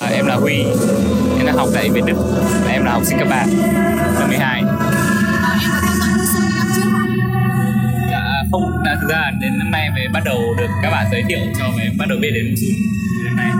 À, 0.00 0.08
em 0.08 0.26
là 0.26 0.34
Huy, 0.34 0.54
em 1.38 1.46
đang 1.46 1.56
học 1.56 1.68
tại 1.74 1.90
Việt 1.90 2.04
Đức 2.06 2.14
và 2.64 2.70
em 2.70 2.84
là 2.84 2.92
học 2.92 3.02
sinh 3.04 3.18
cấp 3.18 3.28
3 3.30 3.46
năm 4.20 4.28
12 4.28 4.62
không, 8.52 8.82
đã 8.84 8.96
thực 9.00 9.08
ra 9.08 9.30
đến 9.40 9.58
năm 9.58 9.70
nay 9.70 9.90
mới 9.90 10.08
bắt 10.12 10.22
đầu 10.24 10.54
được 10.58 10.68
các 10.82 10.90
bạn 10.90 11.06
giới 11.10 11.22
thiệu 11.28 11.40
cho 11.58 11.64
mới 11.76 11.90
bắt 11.98 12.08
đầu 12.08 12.18
biết 12.22 12.30
đến 12.34 12.44
năm 12.44 12.54
đến 13.24 13.36
nay 13.36 13.50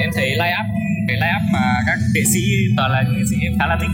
em 0.00 0.10
thấy 0.14 0.30
line 0.30 0.56
up 0.60 0.66
cái 1.08 1.16
line 1.16 1.32
up 1.36 1.52
mà 1.52 1.74
các 1.86 1.98
nghệ 2.14 2.24
sĩ 2.34 2.40
toàn 2.76 2.90
là 2.90 3.02
những 3.02 3.16
nghệ 3.16 3.24
sĩ 3.30 3.36
em 3.42 3.52
khá 3.58 3.66
là 3.66 3.78
thích. 3.80 3.90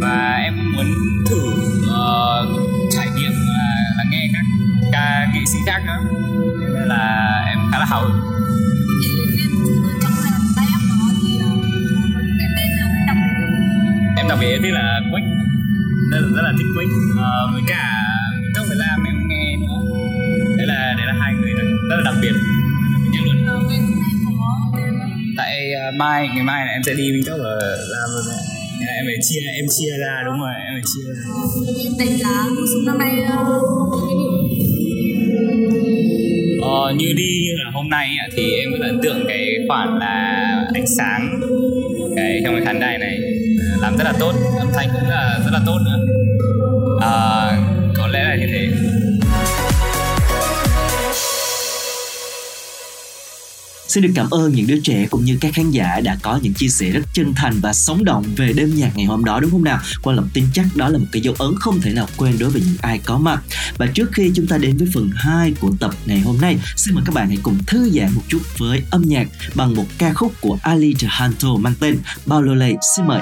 Và 0.00 0.40
em 0.44 0.72
muốn 0.72 0.86
thử 1.30 1.40
uh, 1.78 2.70
trải 2.90 3.06
nghiệm 3.16 3.32
à, 3.32 3.68
uh, 3.90 3.96
là 3.98 4.04
nghe 4.10 4.28
các 4.32 4.44
ca 4.92 5.26
nghệ 5.34 5.40
sĩ 5.46 5.58
khác 5.66 5.82
nữa. 5.86 6.00
Nên 6.74 6.88
là 6.88 7.44
em 7.48 7.58
khá 7.72 7.78
là 7.78 7.84
hào 7.84 8.02
hứng. 8.02 8.20
Em 14.16 14.28
đặc 14.28 14.38
biệt 14.40 14.58
biết 14.62 14.70
là 14.72 15.00
Quách 15.10 15.33
rất 16.10 16.20
là, 16.20 16.28
rất 16.36 16.42
là 16.42 16.52
thích 16.58 16.66
Quick. 16.74 16.92
Ờ, 17.18 17.48
với 17.52 17.62
cả 17.66 17.84
trong 18.54 18.66
thời 18.68 18.78
gian 18.78 19.04
em 19.06 19.16
nghe 19.28 19.56
nữa. 19.62 19.78
Đấy 20.58 20.66
là 20.66 20.94
đấy 20.98 21.06
là 21.06 21.14
hai 21.20 21.34
người 21.34 21.52
rất, 21.58 21.68
rất 21.90 21.96
là 21.96 22.02
đặc 22.04 22.14
biệt. 22.22 22.34
Nhất 23.12 23.22
luôn. 23.24 23.36
Tại 25.36 25.54
uh, 25.88 25.94
mai 25.98 26.28
ngày 26.34 26.44
mai 26.44 26.64
này 26.66 26.74
em 26.74 26.82
sẽ 26.86 26.94
đi 26.94 27.12
Minh 27.12 27.24
Tốc 27.26 27.38
ở 27.40 27.58
làm 27.92 28.08
rồi 28.14 28.22
đấy. 28.28 28.40
Nên 28.78 28.86
là 28.86 28.92
em 28.92 29.04
phải 29.06 29.18
chia 29.28 29.40
em 29.60 29.66
chia 29.78 29.92
ra 30.00 30.22
đúng 30.26 30.38
rồi 30.40 30.54
em 30.66 30.72
phải 30.76 30.86
chia 30.92 31.04
ra. 31.08 31.26
Đánh 31.98 32.18
giá 32.18 32.34
Monsoon 32.56 32.84
năm 32.86 32.98
nay 32.98 33.12
Ờ, 36.62 36.94
như 36.96 37.06
đi 37.16 37.30
như 37.44 37.52
là 37.64 37.70
hôm 37.74 37.88
nay 37.88 38.08
thì 38.36 38.52
em 38.52 38.68
có 38.72 38.86
ấn 38.86 39.00
tượng 39.02 39.24
cái 39.28 39.46
khoản 39.68 39.98
là 39.98 40.44
ánh 40.74 40.86
sáng 40.98 41.40
cái 42.16 42.40
trong 42.44 42.54
cái 42.54 42.64
khán 42.64 42.80
đài 42.80 42.98
này 42.98 43.18
làm 43.80 43.96
rất 43.96 44.04
là 44.04 44.12
tốt 44.18 44.32
âm 44.58 44.68
thanh 44.74 44.88
cũng 44.92 45.08
là 45.08 45.38
rất 45.44 45.50
là 45.52 45.60
tốt 45.66 45.78
nữa. 45.84 46.06
À, 47.00 47.53
Xin 53.94 54.02
được 54.02 54.12
cảm 54.14 54.30
ơn 54.30 54.52
những 54.52 54.66
đứa 54.66 54.80
trẻ 54.80 55.06
cũng 55.10 55.24
như 55.24 55.38
các 55.40 55.54
khán 55.54 55.70
giả 55.70 56.00
đã 56.00 56.18
có 56.22 56.38
những 56.42 56.54
chia 56.54 56.68
sẻ 56.68 56.90
rất 56.90 57.00
chân 57.12 57.34
thành 57.36 57.54
và 57.60 57.72
sống 57.72 58.04
động 58.04 58.24
về 58.36 58.52
đêm 58.52 58.74
nhạc 58.74 58.96
ngày 58.96 59.06
hôm 59.06 59.24
đó 59.24 59.40
đúng 59.40 59.50
không 59.50 59.64
nào? 59.64 59.80
Quan 60.02 60.16
Lộc 60.16 60.24
tin 60.34 60.44
chắc 60.54 60.66
đó 60.74 60.88
là 60.88 60.98
một 60.98 61.06
cái 61.12 61.22
dấu 61.22 61.34
ấn 61.38 61.50
không 61.60 61.80
thể 61.80 61.92
nào 61.92 62.08
quên 62.16 62.38
đối 62.38 62.50
với 62.50 62.62
những 62.66 62.76
ai 62.82 63.00
có 63.04 63.18
mặt. 63.18 63.42
Và 63.78 63.86
trước 63.86 64.12
khi 64.12 64.30
chúng 64.34 64.46
ta 64.46 64.58
đến 64.58 64.76
với 64.76 64.88
phần 64.94 65.10
2 65.14 65.52
của 65.60 65.72
tập 65.80 65.94
ngày 66.06 66.20
hôm 66.20 66.40
nay, 66.40 66.58
xin 66.76 66.94
mời 66.94 67.04
các 67.06 67.14
bạn 67.14 67.28
hãy 67.28 67.38
cùng 67.42 67.58
thư 67.66 67.90
giãn 67.90 68.14
một 68.14 68.22
chút 68.28 68.40
với 68.58 68.82
âm 68.90 69.02
nhạc 69.02 69.28
bằng 69.54 69.74
một 69.74 69.86
ca 69.98 70.12
khúc 70.12 70.32
của 70.40 70.58
Ali 70.62 70.94
Jahanto 70.94 71.58
mang 71.58 71.74
tên 71.80 71.98
Bao 72.26 72.42
Lô 72.42 72.54
Lê. 72.54 72.74
Xin 72.96 73.06
mời. 73.06 73.20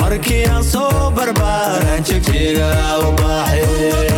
Markii 0.00 0.44
aan 0.48 0.64
soo 0.64 1.10
barbaaran 1.16 2.02
jegjiga 2.08 2.68
u 3.06 3.12
baaxay 3.20 4.15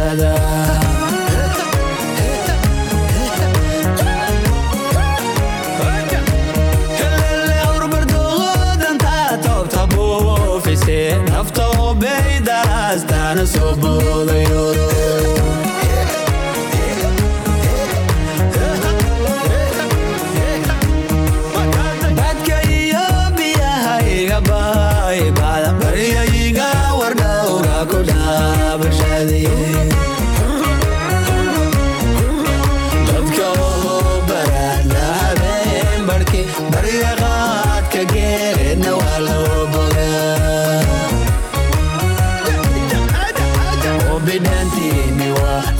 together. 0.00 0.99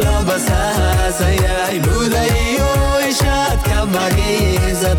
لبسها 0.00 1.10
سيايلو 1.18 2.02
ليو 2.02 2.66
إشاد 3.10 3.58
كمغيزة 3.64 4.96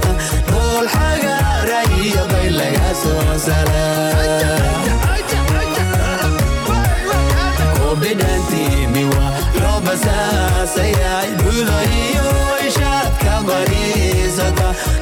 نول 0.51 0.89
حاجة 0.89 1.38
رأيي 1.63 2.13
بيلغا 2.31 2.93
سوسلا 3.03 4.12
وبدانتي 7.86 8.88
ميوا 8.93 9.29
لبسها 9.55 10.65
سيايلو 10.75 11.51
ليو 11.51 12.29
إشاد 12.67 13.12
كمغيزة 13.22 14.53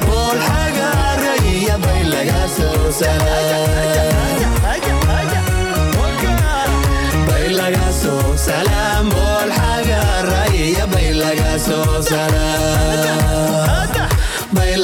نول 0.08 0.42
حاجة 0.42 0.90
رأيي 1.24 1.66
بيلغا 1.84 2.46
سوسلا 2.56 3.40
بيلغا 7.28 7.92
سوسلا 8.02 9.02
مول 9.02 9.52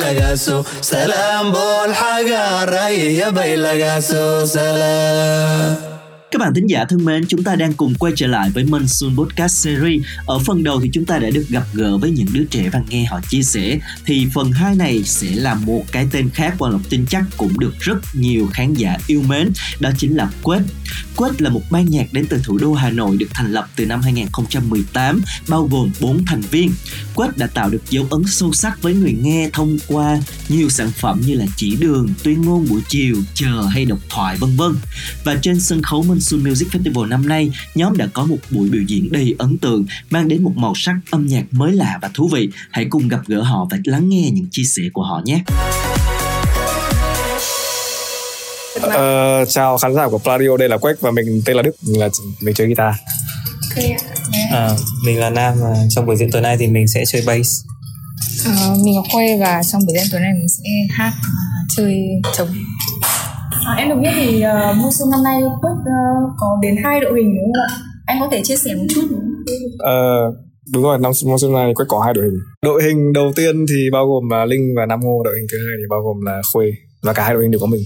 laga 0.03 0.37
soo 0.37 0.63
salaam 0.81 1.51
bool 1.53 1.91
xagaaraya 2.01 3.29
bay 3.37 3.57
laga 3.57 3.95
soo 4.09 4.47
salaam 4.47 5.96
Các 6.37 6.41
bạn 6.41 6.55
thính 6.55 6.67
giả 6.67 6.85
thân 6.85 7.05
mến, 7.05 7.27
chúng 7.29 7.45
ta 7.45 7.57
đang 7.57 7.73
cùng 7.73 7.95
quay 7.95 8.13
trở 8.17 8.27
lại 8.27 8.51
với 8.51 8.65
Monsoon 8.65 9.17
Podcast 9.17 9.55
Series. 9.55 10.03
Ở 10.27 10.39
phần 10.39 10.65
đầu 10.65 10.81
thì 10.81 10.91
chúng 10.93 11.05
ta 11.05 11.19
đã 11.19 11.31
được 11.31 11.49
gặp 11.49 11.65
gỡ 11.73 11.99
với 11.99 12.11
những 12.11 12.27
đứa 12.33 12.45
trẻ 12.45 12.71
và 12.73 12.83
nghe 12.89 13.05
họ 13.05 13.21
chia 13.29 13.43
sẻ. 13.43 13.79
Thì 14.07 14.27
phần 14.35 14.53
2 14.53 14.75
này 14.75 15.03
sẽ 15.05 15.35
là 15.35 15.55
một 15.55 15.85
cái 15.93 16.09
tên 16.13 16.31
khác 16.31 16.55
và 16.59 16.69
Lộc 16.69 16.81
tin 16.91 17.07
chắc 17.11 17.25
cũng 17.37 17.59
được 17.59 17.75
rất 17.81 17.97
nhiều 18.13 18.49
khán 18.53 18.75
giả 18.75 18.99
yêu 19.07 19.23
mến. 19.23 19.53
Đó 19.81 19.91
chính 19.99 20.17
là 20.17 20.31
Quết. 20.43 20.63
Quết 21.17 21.43
là 21.43 21.51
một 21.51 21.63
ban 21.71 21.91
nhạc 21.91 22.13
đến 22.13 22.27
từ 22.31 22.41
thủ 22.45 22.59
đô 22.59 22.73
Hà 22.75 22.91
Nội 22.91 23.17
được 23.17 23.29
thành 23.35 23.53
lập 23.53 23.69
từ 23.77 23.87
năm 23.87 24.03
2018, 24.03 25.23
bao 25.49 25.69
gồm 25.71 25.91
4 26.01 26.25
thành 26.25 26.41
viên. 26.41 26.73
Quết 27.15 27.39
đã 27.39 27.47
tạo 27.47 27.71
được 27.71 27.83
dấu 27.91 28.07
ấn 28.11 28.23
sâu 28.27 28.53
sắc 28.53 28.83
với 28.83 28.95
người 28.95 29.17
nghe 29.23 29.51
thông 29.53 29.79
qua 29.87 30.21
nhiều 30.49 30.69
sản 30.69 30.91
phẩm 30.91 31.21
như 31.27 31.35
là 31.35 31.47
Chỉ 31.57 31.77
đường, 31.77 32.09
Tuyên 32.23 32.43
ngôn 32.43 32.67
buổi 32.69 32.81
chiều, 32.89 33.17
Chờ 33.35 33.63
hay 33.71 33.85
Độc 33.85 33.99
thoại 34.09 34.37
vân 34.37 34.57
vân. 34.57 34.73
Và 35.25 35.37
trên 35.43 35.61
sân 35.61 35.83
khấu 35.83 36.03
Monsoon 36.03 36.26
Music 36.33 36.69
Festival 36.69 37.09
năm 37.09 37.29
nay, 37.29 37.51
nhóm 37.75 37.97
đã 37.97 38.07
có 38.13 38.25
một 38.25 38.37
buổi 38.51 38.69
biểu 38.69 38.83
diễn 38.83 39.13
đầy 39.13 39.35
ấn 39.39 39.59
tượng, 39.59 39.85
mang 40.11 40.29
đến 40.29 40.43
một 40.43 40.53
màu 40.57 40.73
sắc 40.77 40.95
âm 41.11 41.27
nhạc 41.27 41.45
mới 41.51 41.73
lạ 41.73 41.99
và 42.03 42.11
thú 42.15 42.29
vị. 42.33 42.49
Hãy 42.71 42.87
cùng 42.91 43.09
gặp 43.09 43.21
gỡ 43.27 43.43
họ 43.43 43.69
và 43.71 43.79
lắng 43.85 44.09
nghe 44.09 44.31
những 44.33 44.47
chia 44.51 44.65
sẻ 44.77 44.83
của 44.93 45.03
họ 45.03 45.23
nhé. 45.25 45.43
Ờ, 48.83 49.45
chào 49.49 49.79
khán 49.79 49.95
giả 49.95 50.09
của 50.09 50.19
Pladio, 50.19 50.57
đây 50.59 50.69
là 50.69 50.79
Quách 50.79 51.01
và 51.01 51.11
mình 51.11 51.43
tên 51.45 51.57
là 51.57 51.63
Đức, 51.63 51.77
mình 51.87 52.01
là 52.01 52.09
mình 52.41 52.55
chơi 52.55 52.67
guitar. 52.67 52.95
Ok 53.71 53.85
ạ. 53.85 53.99
À, 54.53 54.71
mình 55.05 55.19
là 55.19 55.31
Nam 55.31 55.55
và 55.61 55.75
trong 55.91 56.07
buổi 56.07 56.17
diễn 56.17 56.31
tối 56.31 56.43
nay 56.43 56.57
thì 56.61 56.67
mình 56.67 56.89
sẽ 56.89 57.05
chơi 57.07 57.23
bass. 57.27 57.51
Ờ, 58.45 58.77
mình 58.85 58.97
là 58.97 59.03
Khuê 59.13 59.39
và 59.41 59.63
trong 59.73 59.87
buổi 59.87 59.95
diễn 59.99 60.07
tối 60.13 60.21
nay 60.21 60.31
mình 60.33 60.49
sẽ 60.49 60.95
hát 60.97 61.13
chơi 61.77 61.95
trống. 62.37 62.49
À, 63.65 63.75
em 63.79 63.89
được 63.89 63.95
biết 64.03 64.11
thì 64.15 64.45
uh, 64.45 64.77
mùa 64.77 64.91
xuân 64.93 65.11
năm 65.11 65.23
nay 65.23 65.43
Quất 65.61 65.73
uh, 65.73 66.33
có 66.39 66.59
đến 66.63 66.75
hai 66.85 67.01
đội 67.01 67.13
hình 67.17 67.35
đúng 67.37 67.53
không 67.53 67.63
ạ? 67.69 67.69
Anh 68.07 68.21
có 68.21 68.29
thể 68.33 68.41
chia 68.43 68.57
sẻ 68.57 68.75
một 68.75 68.87
chút 68.95 69.03
đúng 69.11 69.21
không? 69.21 69.45
Ờ, 69.79 69.97
đúng 70.73 70.83
rồi, 70.83 70.99
năm 70.99 71.13
mùa 71.27 71.39
xuân 71.39 71.53
này 71.53 71.75
Quách 71.75 71.89
có 71.89 72.01
hai 72.01 72.15
đội 72.15 72.25
hình. 72.25 72.39
Đội 72.63 72.83
hình 72.83 73.13
đầu 73.13 73.33
tiên 73.37 73.67
thì 73.69 73.91
bao 73.93 74.07
gồm 74.07 74.31
là 74.31 74.45
Linh 74.45 74.75
và 74.77 74.87
Nam 74.87 75.01
Ngô, 75.01 75.23
đội 75.25 75.35
hình 75.37 75.47
thứ 75.53 75.59
hai 75.59 75.75
thì 75.79 75.85
bao 75.91 76.01
gồm 76.01 76.17
là 76.27 76.43
Khuê 76.53 76.67
và 77.03 77.13
cả 77.13 77.25
hai 77.25 77.35
đội 77.35 77.43
hình 77.43 77.51
đều 77.51 77.61
có 77.61 77.67
mình. 77.67 77.83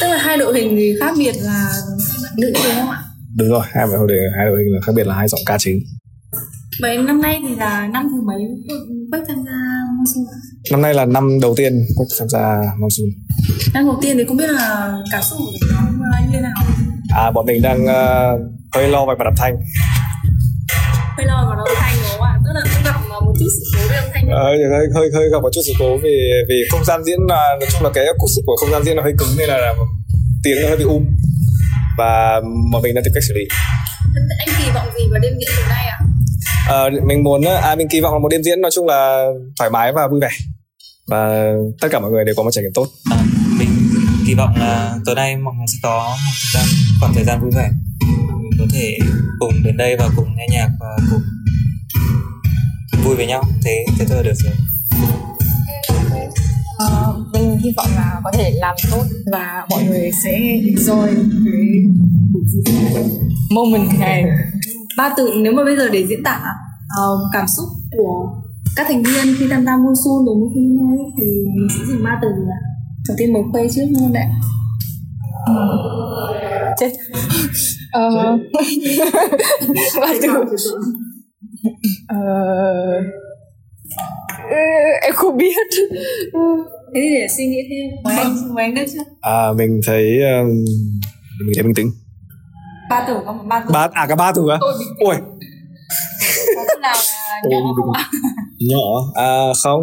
Tức 0.00 0.06
là 0.08 0.18
hai 0.18 0.36
đội 0.36 0.60
hình 0.60 0.76
thì 0.76 0.94
khác 1.00 1.14
biệt 1.18 1.34
là 1.42 1.68
nữ 2.36 2.50
đúng 2.54 2.62
không 2.74 2.90
ạ? 2.90 2.98
Đúng 3.38 3.48
rồi, 3.48 3.62
hai 3.64 3.86
đội 3.86 3.98
hình 4.08 4.32
hai 4.36 4.46
đội 4.46 4.58
hình 4.58 4.74
là 4.74 4.80
khác 4.86 4.92
biệt 4.96 5.06
là 5.06 5.14
hai 5.14 5.28
giọng 5.28 5.40
ca 5.46 5.58
chính. 5.58 5.78
Vậy 6.80 6.98
năm 6.98 7.22
nay 7.22 7.40
thì 7.48 7.54
là 7.54 7.88
năm 7.92 8.08
thứ 8.10 8.20
mấy 8.26 8.42
Quách 9.10 9.22
tham 9.28 9.36
gia 9.46 9.52
ạ? 9.52 9.82
Năm 10.70 10.82
nay 10.82 10.94
là 10.94 11.04
năm 11.04 11.40
đầu 11.42 11.54
tiên 11.56 11.86
Quách 11.96 12.08
tham 12.18 12.28
gia 12.28 12.44
Monsoon. 12.78 13.08
Năm 13.74 13.86
đầu 13.86 13.98
tiên 14.02 14.16
thì 14.18 14.24
không 14.28 14.36
biết 14.36 14.50
là 14.50 14.92
cảm 15.12 15.22
xúc 15.22 15.38
của 15.38 15.66
nhóm 15.74 16.00
như 16.26 16.32
thế 16.32 16.40
nào? 16.40 16.52
À, 17.16 17.30
bọn 17.30 17.46
mình 17.46 17.62
đang 17.62 17.84
uh, 17.84 18.40
hơi 18.74 18.88
lo 18.88 19.06
về 19.06 19.14
mặt 19.18 19.24
âm 19.24 19.34
thanh. 19.36 19.56
Hơi 21.16 21.26
lo 21.26 21.46
vào 21.48 21.64
âm 21.66 21.76
thanh 21.80 21.94
đúng 22.02 22.10
không 22.10 22.22
ạ? 22.22 22.38
Tức 22.44 22.50
là 22.54 22.60
cũng 22.74 22.82
gặp 22.84 23.16
uh, 23.16 23.24
một 23.24 23.34
chút 23.38 23.46
sự 23.56 23.78
cố 23.78 23.88
về 23.90 23.96
âm 23.96 24.08
thanh. 24.14 24.28
Ờ, 24.28 24.42
hơi 24.44 24.58
hơi 24.94 25.08
hơi 25.14 25.28
gặp 25.32 25.42
một 25.42 25.50
chút 25.52 25.60
sự 25.66 25.72
cố 25.78 25.96
vì 26.02 26.14
vì 26.48 26.56
không 26.70 26.84
gian 26.84 27.04
diễn 27.04 27.18
là 27.28 27.56
nói 27.60 27.68
chung 27.72 27.82
là 27.82 27.90
cái 27.94 28.04
acoustic 28.06 28.44
của 28.46 28.56
không 28.60 28.70
gian 28.70 28.84
diễn 28.84 28.96
nó 28.96 29.02
hơi 29.02 29.12
cứng 29.18 29.28
nên 29.38 29.48
là, 29.48 29.58
là 29.58 29.74
tiếng 30.44 30.62
nó 30.62 30.68
hơi 30.68 30.76
bị 30.76 30.84
um 30.84 31.04
và 31.98 32.40
mà 32.72 32.78
mình 32.82 32.94
đang 32.94 33.04
tìm 33.04 33.12
cách 33.14 33.24
xử 33.28 33.34
lý. 33.34 33.44
Anh 34.38 34.48
kỳ 34.58 34.70
vọng 34.74 34.88
gì 34.98 35.04
vào 35.10 35.20
đêm 35.20 35.32
diễn 35.38 35.48
tối 35.56 35.66
nay 35.68 35.86
ạ? 35.86 35.98
Ờ, 36.68 36.90
mình 37.06 37.22
muốn 37.22 37.44
à 37.44 37.74
mình 37.74 37.88
kỳ 37.90 38.00
vọng 38.00 38.12
là 38.12 38.18
một 38.18 38.28
đêm 38.28 38.42
diễn 38.42 38.60
nói 38.60 38.70
chung 38.74 38.86
là 38.86 39.26
thoải 39.58 39.70
mái 39.70 39.92
và 39.92 40.08
vui 40.10 40.20
vẻ 40.20 40.28
và 41.06 41.52
tất 41.80 41.88
cả 41.90 42.00
mọi 42.00 42.10
người 42.10 42.24
đều 42.24 42.34
có 42.34 42.42
một 42.42 42.50
trải 42.50 42.64
nghiệm 42.64 42.72
tốt. 42.74 42.86
Mình 43.58 43.68
kỳ 44.26 44.34
vọng 44.34 44.54
là 44.56 44.94
tối 45.06 45.14
nay 45.14 45.36
mọi 45.36 45.54
người 45.54 45.66
sẽ 45.66 45.78
có 45.82 46.16
một 46.26 46.34
thời 46.52 46.60
gian 46.60 46.64
khoảng 47.00 47.14
thời 47.14 47.24
gian 47.24 47.40
vui 47.40 47.50
vẻ. 47.56 47.70
Mình 48.42 48.50
có 48.58 48.64
thể 48.72 48.98
cùng 49.38 49.52
đến 49.64 49.76
đây 49.76 49.96
và 49.96 50.08
cùng 50.16 50.36
nghe 50.36 50.46
nhạc 50.50 50.68
và 50.80 50.96
cùng 51.10 51.22
vui 53.04 53.16
với 53.16 53.26
nhau. 53.26 53.42
Thế 53.64 53.84
thế 53.98 54.04
thôi 54.08 54.16
là 54.16 54.22
được 54.22 54.34
rồi. 54.34 54.52
hy 57.64 57.72
vọng 57.76 57.86
là 57.96 58.20
có 58.24 58.30
thể 58.34 58.50
làm 58.50 58.76
tốt 58.90 59.04
và 59.32 59.66
mọi 59.70 59.84
người 59.84 60.10
sẽ 60.24 60.30
enjoy 60.38 61.06
cái 62.94 63.04
moment 63.50 64.00
này 64.00 64.24
ba 64.98 65.14
từ 65.16 65.32
nếu 65.42 65.52
mà 65.52 65.64
bây 65.64 65.76
giờ 65.76 65.88
để 65.88 66.06
diễn 66.06 66.22
tả 66.24 66.40
uh, 67.02 67.20
cảm 67.32 67.46
xúc 67.56 67.68
của 67.96 68.28
các 68.76 68.86
thành 68.88 69.02
viên 69.02 69.34
khi 69.38 69.46
tham 69.50 69.64
gia 69.64 69.72
monsoon 69.76 70.20
đến 70.26 70.40
với 70.40 70.48
phim 70.54 70.76
này 70.78 70.98
thì 71.16 71.26
mình 71.56 71.68
sẽ 71.70 71.80
dùng 71.88 72.02
ba 72.04 72.18
từ 72.22 72.28
ạ. 72.28 72.60
Đầu 73.08 73.16
tiên 73.18 73.32
mời 73.32 73.42
khuê 73.52 73.68
trước 73.74 73.86
luôn 74.00 74.12
đấy 74.12 74.24
chết. 76.80 76.92
Ờ. 77.92 78.38
Ba 80.00 80.08
từ. 80.22 80.28
Ờ. 82.08 82.18
Em 85.02 85.14
không 85.14 85.36
biết. 85.36 85.66
Thế 86.94 87.00
thì 87.02 87.10
để 87.14 87.26
suy 87.36 87.46
nghĩ 87.46 87.58
thêm. 87.70 88.04
Mời 88.04 88.16
anh 88.16 88.54
mời 88.54 88.64
anh 88.64 88.74
đất 88.74 88.86
trước 88.94 89.02
à 89.20 89.52
mình 89.58 89.80
thấy 89.86 90.02
um, 90.22 90.48
mình 91.46 91.52
thấy 91.54 91.62
bình 91.62 91.74
tĩnh 91.74 91.90
ba 92.90 93.04
từ 93.08 93.14
có 93.26 93.32
một 93.32 93.44
ba 93.48 93.60
từ. 93.60 93.72
Ba 93.72 93.88
à 93.92 94.06
cả 94.06 94.16
ba 94.16 94.32
từ 94.32 94.42
á 94.50 94.58
từ 96.68 96.80
nào 96.80 96.96
là 96.96 97.40
nhỏ 97.50 97.56
không 97.76 97.92
nhỏ. 98.70 98.86
À 99.14 99.52
không 99.62 99.82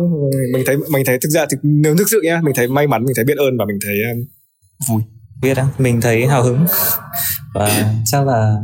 mình 0.53 0.63
thấy 0.65 0.77
mình 0.89 1.03
thấy 1.05 1.17
thực 1.21 1.29
ra 1.29 1.45
thì 1.51 1.57
nếu 1.63 1.95
thực 1.97 2.09
sự 2.11 2.21
nhá 2.23 2.41
mình 2.43 2.53
thấy 2.55 2.67
may 2.67 2.87
mắn 2.87 3.05
mình 3.05 3.15
thấy 3.15 3.25
biết 3.25 3.37
ơn 3.37 3.57
và 3.59 3.65
mình 3.65 3.77
thấy 3.85 3.95
um, 4.11 4.25
vui. 4.89 5.01
Biết 5.41 5.57
á 5.57 5.67
mình 5.77 6.01
thấy 6.01 6.27
hào 6.27 6.43
hứng. 6.43 6.65
Và 7.53 7.93
chắc 8.05 8.27
là 8.27 8.55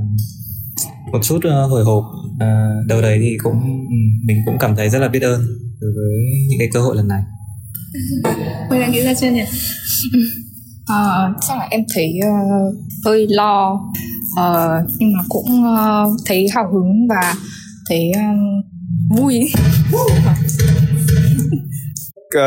một 1.12 1.20
chút 1.24 1.38
uh, 1.38 1.72
hồi 1.72 1.84
hộp 1.84 2.04
uh, 2.36 2.88
đầu 2.88 3.02
đấy 3.02 3.18
thì 3.22 3.38
cũng 3.44 3.60
mình 4.26 4.38
cũng 4.46 4.58
cảm 4.60 4.76
thấy 4.76 4.90
rất 4.90 5.00
là 5.00 5.08
biết 5.08 5.24
ơn 5.24 5.42
đối 5.82 5.92
với 5.92 6.14
những 6.50 6.60
cái 6.60 6.70
cơ 6.74 6.82
hội 6.82 6.96
lần 6.96 7.08
này. 7.08 7.22
Mời 8.70 8.80
đã 8.80 8.88
nghĩ 8.88 9.04
ra 9.04 9.14
chưa 9.14 9.32
nhỉ 9.32 9.44
Ờ, 10.88 11.34
chắc 11.48 11.58
là 11.58 11.68
em 11.70 11.82
thấy 11.96 12.20
ờ, 12.24 12.30
hơi 13.06 13.28
lo. 13.30 13.80
Ờ, 14.38 14.82
nhưng 15.00 15.14
mà 15.18 15.24
cũng 15.30 15.76
ờ, 15.78 16.10
thấy 16.26 16.48
hào 16.54 16.72
hứng 16.74 17.08
và 17.10 17.34
thấy 17.90 18.12
ờ, 18.12 18.22
vui. 19.18 19.52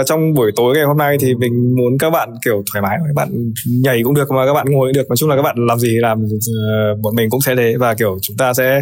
Trong 0.07 0.35
buổi 0.35 0.53
tối 0.57 0.75
ngày 0.75 0.85
hôm 0.85 0.97
nay 0.97 1.17
thì 1.21 1.35
mình 1.35 1.75
muốn 1.77 1.99
các 1.99 2.11
bạn 2.11 2.29
kiểu 2.45 2.63
thoải 2.73 2.83
mái 2.83 2.99
các 2.99 3.15
bạn 3.15 3.29
nhảy 3.67 4.01
cũng 4.05 4.15
được 4.15 4.31
mà 4.31 4.47
các 4.47 4.55
bạn 4.55 4.67
ngồi 4.71 4.89
cũng 4.89 4.93
được. 4.93 5.09
Nói 5.09 5.17
chung 5.17 5.29
là 5.29 5.37
các 5.37 5.43
bạn 5.43 5.57
làm 5.69 5.79
gì 5.79 5.89
làm 6.01 6.19
uh, 6.23 7.01
bọn 7.03 7.15
mình 7.15 7.31
cũng 7.31 7.41
sẽ 7.41 7.55
thế. 7.57 7.75
Và 7.79 7.95
kiểu 7.95 8.19
chúng 8.23 8.37
ta 8.37 8.55
sẽ 8.55 8.81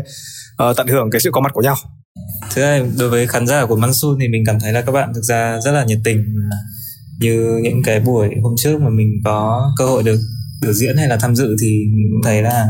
uh, 0.71 0.76
tận 0.76 0.87
hưởng 0.87 1.11
cái 1.11 1.21
sự 1.21 1.30
có 1.32 1.40
mặt 1.40 1.52
của 1.54 1.62
nhau. 1.62 1.75
Thứ 2.54 2.62
hai, 2.62 2.82
đối 2.99 3.09
với 3.09 3.26
khán 3.26 3.47
giả 3.47 3.66
của 3.66 3.76
Mansun 3.76 4.18
thì 4.21 4.28
mình 4.28 4.42
cảm 4.47 4.61
thấy 4.61 4.73
là 4.73 4.82
các 4.82 4.92
bạn 4.92 5.12
thực 5.14 5.23
ra 5.23 5.61
rất 5.61 5.73
là 5.73 5.85
nhiệt 5.85 5.99
tình 6.04 6.25
như 7.23 7.61
những 7.62 7.83
cái 7.83 8.00
buổi 8.00 8.29
hôm 8.43 8.55
trước 8.57 8.81
mà 8.81 8.88
mình 8.91 9.21
có 9.25 9.73
cơ 9.79 9.87
hội 9.87 10.02
được 10.02 10.21
biểu 10.62 10.73
diễn 10.73 10.97
hay 10.97 11.09
là 11.09 11.17
tham 11.21 11.37
dự 11.37 11.57
thì 11.62 11.85
mình 11.95 12.07
cũng 12.12 12.23
thấy 12.25 12.43
là 12.43 12.67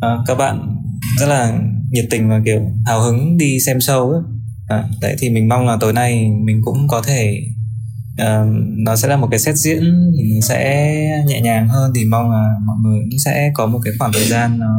à, 0.00 0.08
các 0.26 0.34
bạn 0.34 0.76
rất 1.18 1.26
là 1.26 1.58
nhiệt 1.90 2.04
tình 2.10 2.28
và 2.28 2.40
kiểu 2.44 2.60
hào 2.86 3.02
hứng 3.02 3.36
đi 3.36 3.60
xem 3.60 3.78
show 3.78 4.12
ấy. 4.12 4.22
À, 4.68 4.84
đấy 5.00 5.16
thì 5.18 5.30
mình 5.30 5.48
mong 5.48 5.66
là 5.66 5.76
tối 5.80 5.92
nay 5.92 6.30
mình 6.44 6.60
cũng 6.64 6.88
có 6.88 7.02
thể 7.02 7.40
à, 8.16 8.44
nó 8.76 8.96
sẽ 8.96 9.08
là 9.08 9.16
một 9.16 9.28
cái 9.30 9.40
set 9.40 9.56
diễn 9.56 10.12
thì 10.18 10.40
sẽ 10.42 10.94
nhẹ 11.26 11.40
nhàng 11.40 11.68
hơn. 11.68 11.92
Thì 11.94 12.04
mong 12.04 12.30
là 12.30 12.44
mọi 12.66 12.76
người 12.84 13.00
cũng 13.10 13.18
sẽ 13.24 13.50
có 13.54 13.66
một 13.66 13.80
cái 13.84 13.92
khoảng 13.98 14.12
thời 14.12 14.24
gian 14.24 14.58
nó 14.58 14.74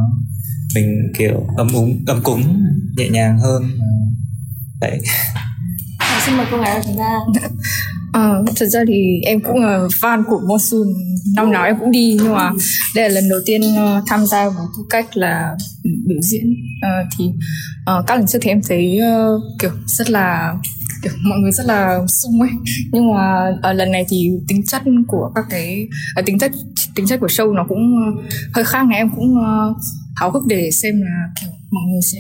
mình 0.76 0.86
kiểu 1.18 1.48
ấm 1.58 1.68
úng 1.74 2.04
ấm 2.08 2.22
cúng 2.24 2.42
nhẹ 2.98 3.10
nhàng 3.10 3.40
hơn. 3.40 3.64
Đấy. 4.82 5.00
Và 6.00 6.22
xin 6.26 6.38
mời 6.38 6.46
cô 6.52 6.58
gái 6.58 6.76
của 6.76 6.84
chúng 6.86 6.98
ta 6.98 7.20
À, 8.16 8.34
thật 8.56 8.66
ra 8.66 8.80
thì 8.88 9.20
em 9.26 9.40
cũng 9.42 9.56
là 9.56 9.88
fan 10.02 10.24
của 10.28 10.42
Monsoon 10.48 10.88
năm 11.36 11.52
nào 11.52 11.66
em 11.66 11.76
cũng 11.80 11.92
đi 11.92 12.18
nhưng 12.24 12.34
mà 12.34 12.52
đây 12.96 13.10
là 13.10 13.16
lần 13.16 13.30
đầu 13.30 13.40
tiên 13.46 13.62
uh, 13.62 14.04
tham 14.08 14.26
gia 14.26 14.50
với 14.50 14.66
tư 14.78 14.84
cách 14.90 15.18
là 15.18 15.56
biểu 15.84 16.22
diễn. 16.22 16.56
Uh, 16.78 17.08
thì 17.18 17.26
uh, 17.26 18.08
các 18.08 18.16
lần 18.16 18.28
trước 18.28 18.40
thì 18.42 18.50
em 18.50 18.62
thấy 18.68 19.00
uh, 19.00 19.42
kiểu 19.60 19.72
rất 19.86 20.10
là 20.10 20.54
kiểu 21.04 21.14
mọi 21.30 21.40
người 21.40 21.52
rất 21.52 21.66
là 21.66 22.00
sung 22.08 22.42
ấy. 22.42 22.50
Nhưng 22.92 23.14
mà 23.14 23.52
ở 23.62 23.74
lần 23.74 23.92
này 23.92 24.06
thì 24.10 24.30
tính 24.48 24.66
chất 24.66 24.82
của 25.08 25.32
các 25.36 25.46
cái 25.50 25.88
uh, 26.20 26.26
tính 26.26 26.40
chất 26.40 26.52
tính 26.96 27.08
chất 27.08 27.20
của 27.20 27.28
show 27.28 27.54
nó 27.54 27.66
cũng 27.70 27.96
hơi 28.54 28.66
khác. 28.66 28.88
Này 28.90 28.98
em 28.98 29.10
cũng 29.16 29.34
uh, 29.34 29.78
háo 30.16 30.32
hức 30.32 30.44
để 30.48 30.70
xem 30.72 31.02
là 31.02 31.28
kiểu 31.42 31.50
mọi 31.72 31.84
người 31.92 32.02
sẽ 32.14 32.20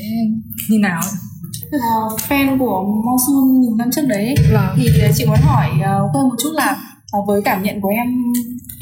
như 0.70 0.80
nào. 0.80 1.02
ấy 1.02 1.35
là 1.72 2.08
fan 2.30 2.60
của 2.60 2.84
Monsoon 3.06 3.62
nhiều 3.62 3.76
năm 3.76 3.90
trước 3.92 4.02
đấy 4.08 4.36
Vâng. 4.54 4.76
thì 4.78 4.90
chị 5.16 5.26
muốn 5.26 5.40
hỏi 5.42 5.70
uh, 5.70 6.12
Khuê 6.14 6.22
một 6.22 6.36
chút 6.40 6.52
là 6.54 6.78
uh, 7.18 7.28
với 7.28 7.42
cảm 7.42 7.64
nhận 7.64 7.82
của 7.82 7.90
em 7.90 8.34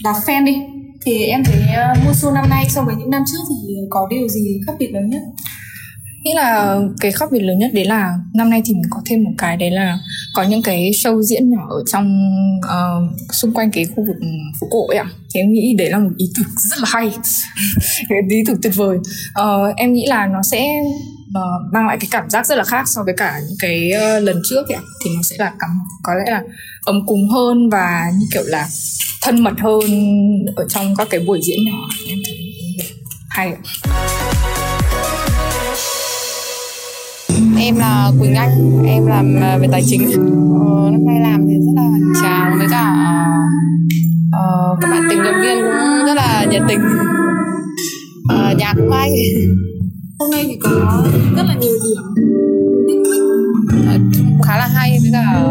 là 0.03 0.11
fan 0.11 0.45
đi 0.45 0.61
thì 1.05 1.23
em 1.25 1.43
thấy 1.43 1.61
uh, 1.61 2.05
Monsoon 2.05 2.33
năm 2.33 2.49
nay 2.49 2.65
so 2.69 2.83
với 2.83 2.95
những 2.95 3.09
năm 3.09 3.23
trước 3.31 3.43
thì 3.49 3.75
có 3.89 4.07
điều 4.09 4.27
gì 4.27 4.59
khác 4.67 4.73
biệt 4.79 4.91
lớn 4.93 5.09
nhất 5.09 5.21
nghĩ 6.23 6.31
là 6.35 6.79
cái 6.99 7.11
khác 7.11 7.31
biệt 7.31 7.39
lớn 7.39 7.59
nhất 7.59 7.71
đấy 7.73 7.85
là 7.85 8.13
năm 8.33 8.49
nay 8.49 8.61
thì 8.65 8.73
mình 8.73 8.83
có 8.89 9.01
thêm 9.05 9.23
một 9.23 9.31
cái 9.37 9.57
đấy 9.57 9.71
là 9.71 9.99
có 10.33 10.43
những 10.43 10.61
cái 10.61 10.91
show 10.91 11.21
diễn 11.21 11.49
nhỏ 11.49 11.67
ở 11.69 11.83
trong 11.87 12.19
uh, 12.57 13.31
xung 13.31 13.53
quanh 13.53 13.71
cái 13.71 13.85
khu 13.85 14.05
vực 14.07 14.15
phố 14.61 14.67
cổ 14.71 14.87
ấy 14.87 14.97
ạ. 14.97 15.05
Thì 15.33 15.39
em 15.39 15.51
nghĩ 15.51 15.75
đấy 15.77 15.89
là 15.89 15.99
một 15.99 16.09
ý 16.17 16.25
tưởng 16.35 16.45
rất 16.57 16.79
là 16.79 16.85
hay. 16.87 17.11
Ý 18.29 18.43
tưởng 18.47 18.61
tuyệt 18.61 18.73
vời. 18.75 18.97
Uh, 19.41 19.75
em 19.75 19.93
nghĩ 19.93 20.05
là 20.07 20.27
nó 20.27 20.41
sẽ 20.51 20.67
uh, 21.27 21.73
mang 21.73 21.87
lại 21.87 21.97
cái 21.99 22.07
cảm 22.11 22.29
giác 22.29 22.47
rất 22.47 22.55
là 22.57 22.63
khác 22.63 22.83
so 22.87 23.03
với 23.03 23.13
cả 23.17 23.39
những 23.47 23.57
cái 23.59 23.91
uh, 23.95 24.23
lần 24.23 24.41
trước 24.49 24.67
ấy 24.69 24.75
ạ. 24.75 24.81
Thì 25.05 25.11
nó 25.15 25.21
sẽ 25.23 25.35
là 25.39 25.51
cảm 25.59 25.69
có 26.03 26.13
lẽ 26.13 26.31
là 26.31 26.41
ấm 26.85 27.05
cúng 27.07 27.29
hơn 27.29 27.69
và 27.69 28.11
như 28.19 28.25
kiểu 28.33 28.43
là 28.45 28.67
thân 29.21 29.43
mật 29.43 29.53
hơn 29.59 29.81
ở 30.55 30.65
trong 30.69 30.95
các 30.95 31.07
cái 31.09 31.19
buổi 31.19 31.39
diễn 31.43 31.59
nhỏ. 31.65 31.87
Em 32.07 32.17
thấy 32.25 32.37
hay 33.29 33.53
ạ. 33.53 34.52
Em 37.65 37.75
là 37.75 38.11
Quỳnh 38.19 38.35
Anh, 38.35 38.83
em 38.85 39.05
làm 39.05 39.35
à, 39.41 39.57
về 39.57 39.67
tài 39.71 39.83
chính. 39.85 40.11
Ờ, 40.59 40.91
năm 40.91 41.05
nay 41.05 41.19
làm 41.21 41.47
thì 41.47 41.53
rất 41.53 41.71
là 41.75 41.89
tráng 42.21 42.57
với 42.57 42.67
cả 42.71 42.95
ờ, 44.31 44.77
các 44.81 44.87
bạn 44.91 45.03
tình 45.09 45.19
nguyện 45.19 45.33
viên 45.41 45.57
cũng 45.63 46.05
rất 46.05 46.13
là 46.15 46.45
nhiệt 46.51 46.61
tình. 46.67 46.79
Ờ, 48.29 48.53
nhạc 48.57 48.73
cũng 48.77 48.91
hay. 48.91 49.09
hôm 50.19 50.31
nay 50.31 50.43
thì 50.47 50.55
có 50.61 50.69
rất 51.37 51.43
là 51.47 51.55
nhiều 51.61 51.73
điểm 51.83 52.03
Ờ, 53.87 53.97
khá 54.43 54.57
là 54.57 54.67
hay 54.67 54.99
với 55.01 55.09
cả 55.13 55.41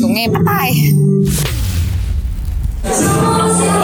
kiểu 0.00 0.08
nghe 0.08 0.28
bắt 0.28 0.42
tai. 0.46 0.72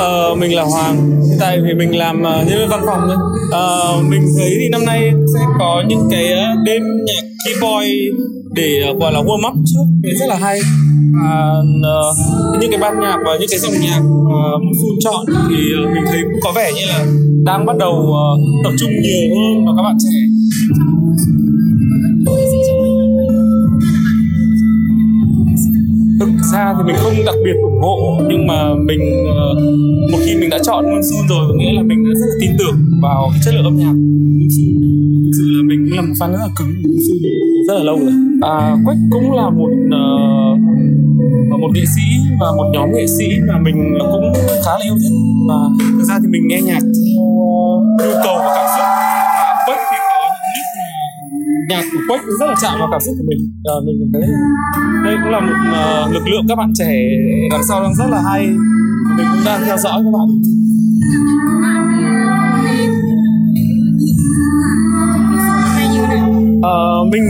Ờ, 0.03 0.35
mình 0.35 0.55
là 0.55 0.63
Hoàng. 0.63 1.21
Hiện 1.29 1.39
tại 1.41 1.59
thì 1.67 1.75
mình 1.75 1.99
làm 1.99 2.21
uh, 2.21 2.49
nhân 2.49 2.59
viên 2.59 2.69
văn 2.69 2.81
phòng 2.87 3.01
thôi. 3.07 3.17
Uh, 3.47 4.11
mình 4.11 4.23
thấy 4.39 4.51
thì 4.61 4.69
năm 4.73 4.85
nay 4.87 5.13
sẽ 5.35 5.41
có 5.59 5.83
những 5.89 6.09
cái 6.11 6.25
uh, 6.25 6.65
đêm 6.65 6.83
nhạc 7.07 7.23
keyboy 7.45 8.11
để 8.55 8.81
uh, 8.91 9.01
gọi 9.01 9.13
là 9.13 9.21
warm 9.21 9.49
up 9.49 9.55
trước. 9.67 9.85
Thì 10.05 10.11
rất 10.21 10.27
là 10.29 10.37
hay. 10.37 10.61
Và 11.15 11.53
uh, 11.61 12.61
những 12.61 12.71
cái 12.71 12.81
ban 12.81 13.01
nhạc 13.01 13.17
và 13.27 13.37
những 13.41 13.49
cái 13.51 13.59
dòng 13.59 13.75
nhạc 13.81 14.01
uh, 14.01 14.63
Monsoon 14.63 14.97
chọn 15.01 15.25
thì 15.49 15.57
uh, 15.85 15.95
mình 15.95 16.05
thấy 16.07 16.19
cũng 16.23 16.41
có 16.43 16.53
vẻ 16.53 16.73
như 16.73 16.83
là 16.89 17.05
đang 17.45 17.67
bắt 17.67 17.77
đầu 17.77 17.93
uh, 17.93 18.65
tập 18.65 18.73
trung 18.79 18.91
nhiều 19.03 19.29
hơn 19.31 19.65
vào 19.67 19.75
các 19.77 19.83
bạn 19.83 19.97
trẻ. 20.05 20.42
Ra 26.53 26.75
thì 26.79 26.83
mình 26.87 26.97
không 26.99 27.13
đặc 27.27 27.35
biệt 27.45 27.57
ủng 27.63 27.81
hộ 27.83 28.21
nhưng 28.29 28.47
mà 28.47 28.75
mình 28.75 29.01
ờ, 29.37 29.55
một 30.13 30.19
khi 30.25 30.37
mình 30.37 30.51
đã 30.51 30.59
chọn 30.65 30.85
Monsoon 30.85 31.29
rồi 31.29 31.45
có 31.49 31.55
nghĩa 31.59 31.73
là 31.73 31.83
mình 31.83 32.05
đã 32.05 32.11
rất 32.21 32.27
là 32.27 32.37
tin 32.41 32.51
tưởng 32.59 32.77
vào 33.03 33.29
cái 33.33 33.41
chất 33.45 33.55
lượng 33.55 33.65
âm 33.65 33.77
nhạc 33.77 33.95
Monsoon. 34.39 34.73
Thực 35.25 35.33
sự 35.39 35.45
là 35.57 35.63
mình 35.69 35.81
cũng 35.85 35.97
là 35.99 36.03
một 36.03 36.15
fan 36.21 36.33
rất 36.33 36.39
là 36.47 36.49
cứng 36.59 36.73
Monsoon 36.83 37.19
rất 37.69 37.75
là 37.75 37.85
lâu 37.85 37.99
rồi. 37.99 38.13
À, 38.43 38.77
Quách 38.85 38.99
cũng 39.11 39.33
là 39.33 39.51
một 39.51 39.73
uh, 39.87 41.61
một 41.63 41.71
nghệ 41.75 41.85
sĩ 41.97 42.07
và 42.41 42.47
một 42.57 42.71
nhóm 42.75 42.93
nghệ 42.93 43.07
sĩ 43.07 43.27
mà 43.49 43.59
mình 43.59 43.99
cũng 44.13 44.33
khá 44.65 44.73
là 44.79 44.85
yêu 44.85 44.95
thích. 45.03 45.17
Và 45.49 45.59
thực 45.99 46.05
ra 46.09 46.19
thì 46.23 46.29
mình 46.29 46.49
nghe 46.49 46.61
nhạc 46.63 46.83
theo 47.99 48.09
nhu 48.09 48.17
cầu 48.25 48.37
và 48.39 48.51
cảm 48.57 48.67
xúc. 48.75 48.87
Và 49.43 49.63
Quách 49.67 49.83
thì 49.91 49.97
nhạc 51.69 51.85
của 51.93 51.99
Quách 52.09 52.25
rất 52.41 52.47
là 52.47 52.55
chạm 52.63 52.79
vào 52.79 52.89
cảm 52.93 53.01
xúc 53.01 53.15
của 53.19 53.25
mình. 53.29 53.41
À, 53.65 53.75
mình 53.87 53.97
cảm 54.01 54.11
thấy 54.13 54.31
đây 55.05 55.17
cũng 55.23 55.33
là 55.33 55.41
một 55.41 55.59
uh, 55.71 56.15
lực 56.15 56.29
lượng 56.29 56.45
các 56.49 56.55
bạn 56.55 56.73
trẻ 56.79 56.93
đằng 57.51 57.65
sau 57.69 57.83
đang 57.83 57.95
rất 57.95 58.07
là 58.11 58.23
hay. 58.31 58.47
Mình 59.17 59.27
cũng 59.33 59.45
đang 59.45 59.61
theo 59.67 59.77
dõi 59.77 60.03
các 60.05 60.13
bạn. 60.19 60.29
À, 66.63 66.77
mình 67.13 67.25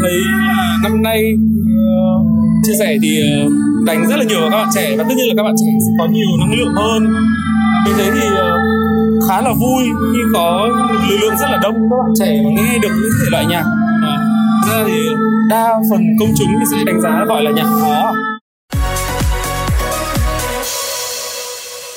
thấy 0.00 0.12
là 0.48 0.78
năm 0.82 1.02
nay 1.02 1.20
uh, 1.34 2.26
chia 2.64 2.72
sẻ 2.78 2.96
thì 3.02 3.20
uh, 3.46 3.52
đánh 3.86 4.06
rất 4.08 4.16
là 4.16 4.24
nhiều 4.24 4.40
vào 4.40 4.50
các 4.50 4.56
bạn 4.56 4.68
trẻ. 4.74 4.96
Và 4.98 5.04
tất 5.08 5.14
nhiên 5.16 5.28
là 5.28 5.34
các 5.36 5.42
bạn 5.42 5.54
trẻ 5.60 5.66
sẽ 5.86 5.90
có 5.98 6.06
nhiều 6.12 6.28
năng 6.40 6.58
lượng 6.58 6.74
hơn. 6.74 7.02
Mình 7.84 7.94
thấy 7.96 8.10
thì 8.14 8.26
uh, 8.26 8.60
khá 9.28 9.40
là 9.40 9.52
vui 9.52 9.84
khi 10.12 10.18
có 10.34 10.68
lực 11.08 11.16
lượng 11.20 11.34
rất 11.40 11.46
là 11.50 11.58
đông 11.62 11.74
các 11.90 11.96
bạn 12.02 12.12
trẻ 12.18 12.42
mà 12.44 12.50
nghe 12.56 12.78
được 12.82 12.88
những 13.02 13.12
thể 13.20 13.26
loại 13.30 13.46
nhạc. 13.46 13.64
Ờ, 14.02 14.16
ra 14.70 14.84
thì 14.86 15.08
đa 15.48 15.74
phần 15.90 16.00
công 16.20 16.28
chúng 16.38 16.48
thì 16.48 16.64
sẽ 16.72 16.84
đánh 16.84 17.00
giá 17.00 17.24
gọi 17.28 17.42
là 17.42 17.50
nhạc 17.50 17.66
khó. 17.80 18.12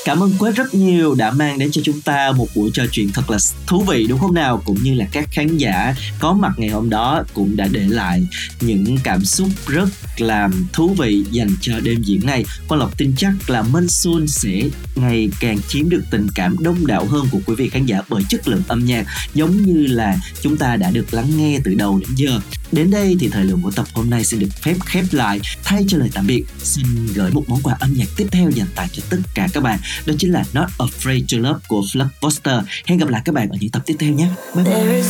Cảm 0.06 0.22
ơn 0.22 0.32
Quế 0.38 0.52
rất 0.52 0.74
nhiều 0.74 1.14
đã 1.14 1.30
mang 1.30 1.58
đến 1.58 1.70
cho 1.72 1.82
chúng 1.84 2.00
ta 2.00 2.32
một 2.32 2.48
buổi 2.54 2.70
trò 2.74 2.84
chuyện 2.92 3.10
thật 3.14 3.30
là 3.30 3.38
thú 3.66 3.84
vị, 3.88 4.06
đúng 4.08 4.18
không 4.18 4.34
nào? 4.34 4.62
Cũng 4.64 4.82
như 4.82 4.94
là 4.94 5.06
các 5.12 5.28
khán 5.30 5.56
giả 5.56 5.94
có 6.18 6.32
mặt 6.32 6.52
ngày 6.56 6.68
hôm 6.68 6.90
đó 6.90 7.24
cũng 7.34 7.56
đã 7.56 7.68
để 7.72 7.80
lại 7.80 8.26
những 8.60 8.98
cảm 9.02 9.24
xúc 9.24 9.48
rất 9.66 9.88
là 10.16 10.48
thú 10.72 10.94
vị 10.98 11.24
dành 11.30 11.50
cho 11.60 11.80
đêm 11.80 12.02
diễn 12.02 12.20
này. 12.26 12.44
Quang 12.68 12.80
Lộc 12.80 12.98
tin 12.98 13.14
chắc 13.16 13.50
là 13.50 13.62
Minh 13.62 13.88
xuân 13.88 14.26
sẽ 14.26 14.62
ngày 14.94 15.30
càng 15.40 15.58
chiếm 15.68 15.88
được 15.88 16.02
tình 16.10 16.26
cảm 16.34 16.56
đông 16.60 16.86
đảo 16.86 17.06
hơn 17.06 17.26
của 17.30 17.40
quý 17.46 17.54
vị 17.54 17.68
khán 17.68 17.86
giả 17.86 18.00
bởi 18.08 18.22
chất 18.28 18.48
lượng 18.48 18.62
âm 18.68 18.84
nhạc, 18.84 19.06
giống 19.34 19.56
như 19.56 19.86
là 19.86 20.16
chúng 20.42 20.56
ta 20.56 20.76
đã 20.76 20.90
được 20.90 21.14
lắng 21.14 21.30
nghe 21.36 21.58
từ 21.64 21.74
đầu 21.74 22.00
đến 22.00 22.10
giờ. 22.16 22.40
Đến 22.72 22.90
đây 22.90 23.16
thì 23.20 23.28
thời 23.28 23.44
lượng 23.44 23.62
của 23.62 23.70
tập 23.70 23.86
hôm 23.94 24.10
nay 24.10 24.24
xin 24.24 24.40
được 24.40 24.48
phép 24.62 24.74
khép 24.86 25.04
lại. 25.10 25.40
Thay 25.64 25.84
cho 25.88 25.98
lời 25.98 26.10
tạm 26.14 26.26
biệt, 26.26 26.44
xin 26.58 26.86
gửi 27.14 27.30
một 27.30 27.44
món 27.46 27.62
quà 27.62 27.76
âm 27.80 27.92
nhạc 27.96 28.06
tiếp 28.16 28.26
theo 28.30 28.50
dành 28.50 28.66
tặng 28.74 28.88
cho 28.92 29.02
tất 29.10 29.18
cả 29.34 29.48
các 29.52 29.62
bạn. 29.62 29.78
Đó 30.06 30.14
chính 30.18 30.32
là 30.32 30.44
Not 30.52 30.66
Afraid 30.78 31.22
to 31.32 31.48
Love 31.48 31.60
của 31.68 31.80
Flux 31.80 32.08
Poster. 32.22 32.60
Hẹn 32.86 32.98
gặp 32.98 33.08
lại 33.08 33.22
các 33.24 33.34
bạn 33.34 33.48
ở 33.48 33.56
những 33.60 33.70
tập 33.70 33.82
tiếp 33.86 33.96
theo 33.98 34.12
nhé. 34.12 34.28
Bye 34.54 34.64
bye. 34.64 35.02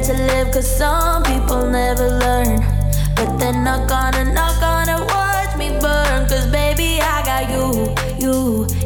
to 0.00 0.14
live, 0.14 0.50
cause 0.52 0.76
some 0.78 1.22
people 1.22 1.66
never 1.66 2.08
learn. 2.08 2.60
But 3.14 3.36
they're 3.38 3.52
not 3.52 3.88
gonna, 3.88 4.24
not 4.32 4.58
gonna 4.60 5.04
watch 5.04 5.56
me 5.58 5.68
burn, 5.80 6.28
cause 6.28 6.46
baby, 6.46 7.00
I 7.00 7.22
got 7.24 7.50
you, 7.50 7.94
you. 8.18 8.81